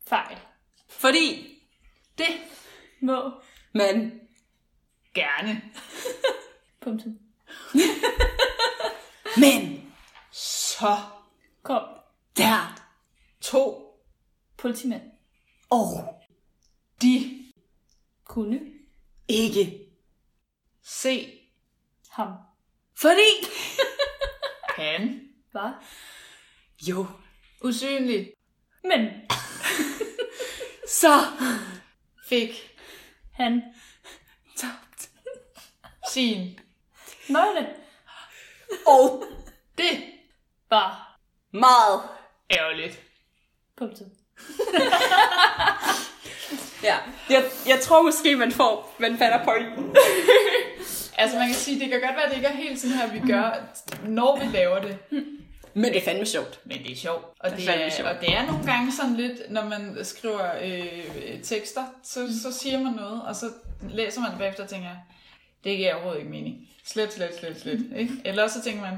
fejl. 0.09 0.37
Fordi 0.89 1.57
Det 2.19 2.27
må 3.01 3.33
man 3.75 4.21
Gerne. 5.15 5.63
punktum. 6.83 7.19
Men 9.39 9.93
Så 10.33 10.97
Kom. 11.63 11.83
der 12.37 12.81
to 13.41 13.87
Politimænd. 14.57 15.03
og 15.71 16.15
de 17.03 17.45
Kunne 18.25 18.61
ikke. 19.29 19.87
se 20.83 21.41
ham. 22.11 22.33
Fordi 22.97 23.31
han 24.77 25.21
Var. 25.53 25.85
jo, 26.89 27.07
usynlig 27.65 28.33
Men 28.85 29.09
så 31.01 31.21
fik 32.29 32.79
han 33.33 33.63
tabt. 34.57 35.11
sin 36.13 36.59
nøgle 37.29 37.77
Og 38.87 39.25
det 39.79 40.03
var 40.71 41.17
meget. 41.53 42.01
ærgerligt. 42.51 43.01
punktum. 43.77 44.07
Ja, 46.83 46.97
jeg, 47.31 47.45
jeg 47.69 47.81
tror 47.81 48.03
måske, 48.03 48.37
man 48.37 48.53
får, 48.53 48.95
man 48.99 49.19
fatter 49.19 49.45
pointen. 49.45 49.97
Altså 51.19 51.39
man 51.39 51.47
kan 51.47 51.57
sige, 51.57 51.81
det 51.81 51.89
kan 51.91 52.01
godt 52.01 52.15
være, 52.17 52.23
at 52.25 52.31
det 52.31 52.37
ikke 52.37 52.49
er 52.49 52.53
helt 52.57 52.81
sådan 52.81 52.97
her, 52.97 53.07
vi 53.13 53.33
gør, 53.33 53.51
når 54.09 54.39
vi 54.41 54.57
laver 54.57 54.79
det. 54.81 54.99
Men 55.75 55.85
det 55.85 55.97
er 55.97 56.05
fandme 56.05 56.27
sjovt. 56.27 56.61
Men 56.65 56.79
det 56.79 56.93
er 56.93 56.97
sjovt. 56.97 57.25
Og 57.41 57.51
Det 57.51 57.69
er 57.69 57.73
det 57.77 57.87
er, 57.87 57.91
sjovt. 57.91 58.09
og 58.09 58.21
det 58.21 58.35
er 58.37 58.47
nogle 58.47 58.67
gange 58.67 58.93
sådan 58.93 59.15
lidt, 59.17 59.51
når 59.51 59.65
man 59.65 59.99
skriver 60.03 60.51
øh, 60.63 61.43
tekster, 61.43 61.85
så, 62.05 62.29
så 62.43 62.59
siger 62.59 62.81
man 62.81 62.93
noget, 62.93 63.23
og 63.23 63.37
så 63.37 63.47
læser 63.91 64.21
man 64.21 64.31
det 64.31 64.39
bagefter 64.39 64.63
og 64.63 64.69
tænker, 64.69 64.89
det 65.65 65.77
giver 65.77 65.95
overhovedet 65.95 66.21
ikke 66.21 66.31
mening. 66.31 66.69
Slet, 66.85 67.13
slet, 67.13 67.39
slet, 67.39 67.61
slet. 67.61 67.87
Ikke? 67.97 68.13
Eller 68.25 68.43
også 68.43 68.59
så 68.59 68.65
tænker 68.65 68.81
man, 68.81 68.95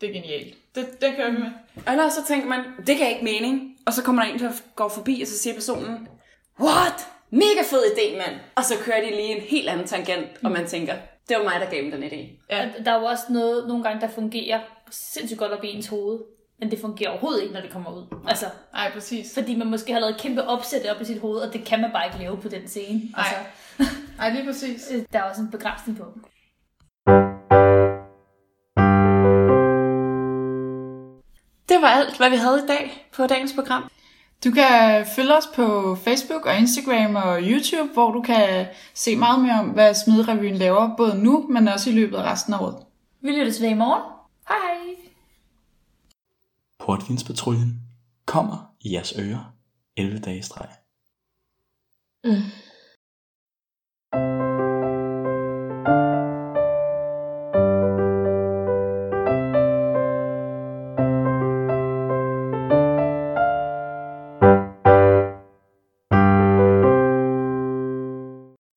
det 0.00 0.08
er 0.08 0.12
genialt. 0.12 0.54
Det, 0.74 1.00
det 1.00 1.16
kører 1.16 1.30
vi 1.30 1.38
med. 1.38 1.50
Eller 1.88 2.08
så 2.08 2.24
tænker 2.28 2.48
man, 2.48 2.64
det 2.86 2.96
kan 2.96 3.10
ikke 3.10 3.24
mening. 3.24 3.76
Og 3.86 3.92
så 3.92 4.02
kommer 4.02 4.24
der 4.24 4.32
en, 4.32 4.38
der 4.38 4.52
går 4.76 4.88
forbi, 4.88 5.20
og 5.22 5.28
så 5.28 5.38
siger 5.38 5.54
personen, 5.54 6.08
What? 6.60 7.08
Mega 7.30 7.62
fed 7.70 7.82
idé, 7.84 8.16
mand. 8.16 8.40
Og 8.54 8.64
så 8.64 8.74
kører 8.84 9.00
de 9.00 9.10
lige 9.10 9.36
en 9.36 9.40
helt 9.40 9.68
anden 9.68 9.86
tangent, 9.86 10.28
og 10.44 10.50
man 10.50 10.66
tænker, 10.66 10.94
det 11.28 11.36
var 11.36 11.44
mig, 11.44 11.60
der 11.60 11.70
gav 11.70 11.82
dem 11.82 11.90
den 11.90 12.02
idé. 12.02 12.44
Ja. 12.50 12.62
Ja. 12.62 12.70
Der 12.84 12.92
er 12.92 12.98
jo 13.00 13.04
også 13.04 13.24
noget, 13.30 13.68
nogle 13.68 13.84
gange, 13.84 14.00
der 14.00 14.08
fungerer 14.08 14.60
sindssygt 14.90 15.38
godt 15.38 15.52
op 15.52 15.64
i 15.64 15.68
ens 15.68 15.86
hoved. 15.86 16.18
Men 16.60 16.70
det 16.70 16.80
fungerer 16.80 17.10
overhovedet 17.10 17.42
ikke, 17.42 17.54
når 17.54 17.60
det 17.60 17.70
kommer 17.70 17.90
ud. 17.90 18.04
Altså, 18.28 18.46
Nej, 18.72 18.90
præcis. 18.92 19.34
fordi 19.34 19.56
man 19.56 19.66
måske 19.70 19.92
har 19.92 20.00
lavet 20.00 20.14
et 20.14 20.20
kæmpe 20.20 20.44
opsæt 20.44 20.86
op 20.94 21.00
i 21.00 21.04
sit 21.04 21.20
hoved, 21.20 21.38
og 21.40 21.52
det 21.52 21.64
kan 21.64 21.80
man 21.80 21.90
bare 21.92 22.06
ikke 22.06 22.18
lave 22.18 22.36
på 22.36 22.48
den 22.48 22.68
scene. 22.68 23.00
Altså, 23.16 23.34
Nej, 24.18 24.30
lige 24.30 24.44
præcis. 24.46 24.88
øh, 24.94 25.02
der 25.12 25.18
er 25.18 25.22
også 25.22 25.42
en 25.42 25.50
begrænsning 25.50 25.98
på. 25.98 26.04
Det 31.68 31.82
var 31.82 31.88
alt, 31.88 32.16
hvad 32.16 32.30
vi 32.30 32.36
havde 32.36 32.58
i 32.64 32.66
dag 32.68 33.08
på 33.16 33.26
dagens 33.26 33.52
program. 33.52 33.90
Du 34.44 34.50
kan 34.50 35.06
følge 35.16 35.36
os 35.36 35.46
på 35.54 35.94
Facebook 36.04 36.46
og 36.46 36.58
Instagram 36.58 37.16
og 37.16 37.38
YouTube, 37.42 37.92
hvor 37.92 38.10
du 38.12 38.22
kan 38.22 38.66
se 38.94 39.16
meget 39.16 39.42
mere 39.42 39.58
om, 39.60 39.66
hvad 39.66 39.94
Smidrevyen 39.94 40.56
laver, 40.56 40.96
både 40.96 41.22
nu, 41.22 41.46
men 41.50 41.68
også 41.68 41.90
i 41.90 41.92
løbet 41.92 42.16
af 42.16 42.22
resten 42.22 42.54
af 42.54 42.58
året. 42.58 42.76
Vi 43.22 43.30
lyttes 43.30 43.62
ved 43.62 43.68
i 43.68 43.74
morgen. 43.74 44.02
Hej 44.48 44.56
hej! 44.58 45.09
Portvinspatruljen 46.80 47.80
kommer 48.26 48.74
i 48.80 48.92
jeres 48.92 49.18
ører 49.18 49.54
11 49.96 50.18
dage 50.18 50.38
i 50.38 50.42
streg. 50.42 50.68
Mm. 52.24 52.69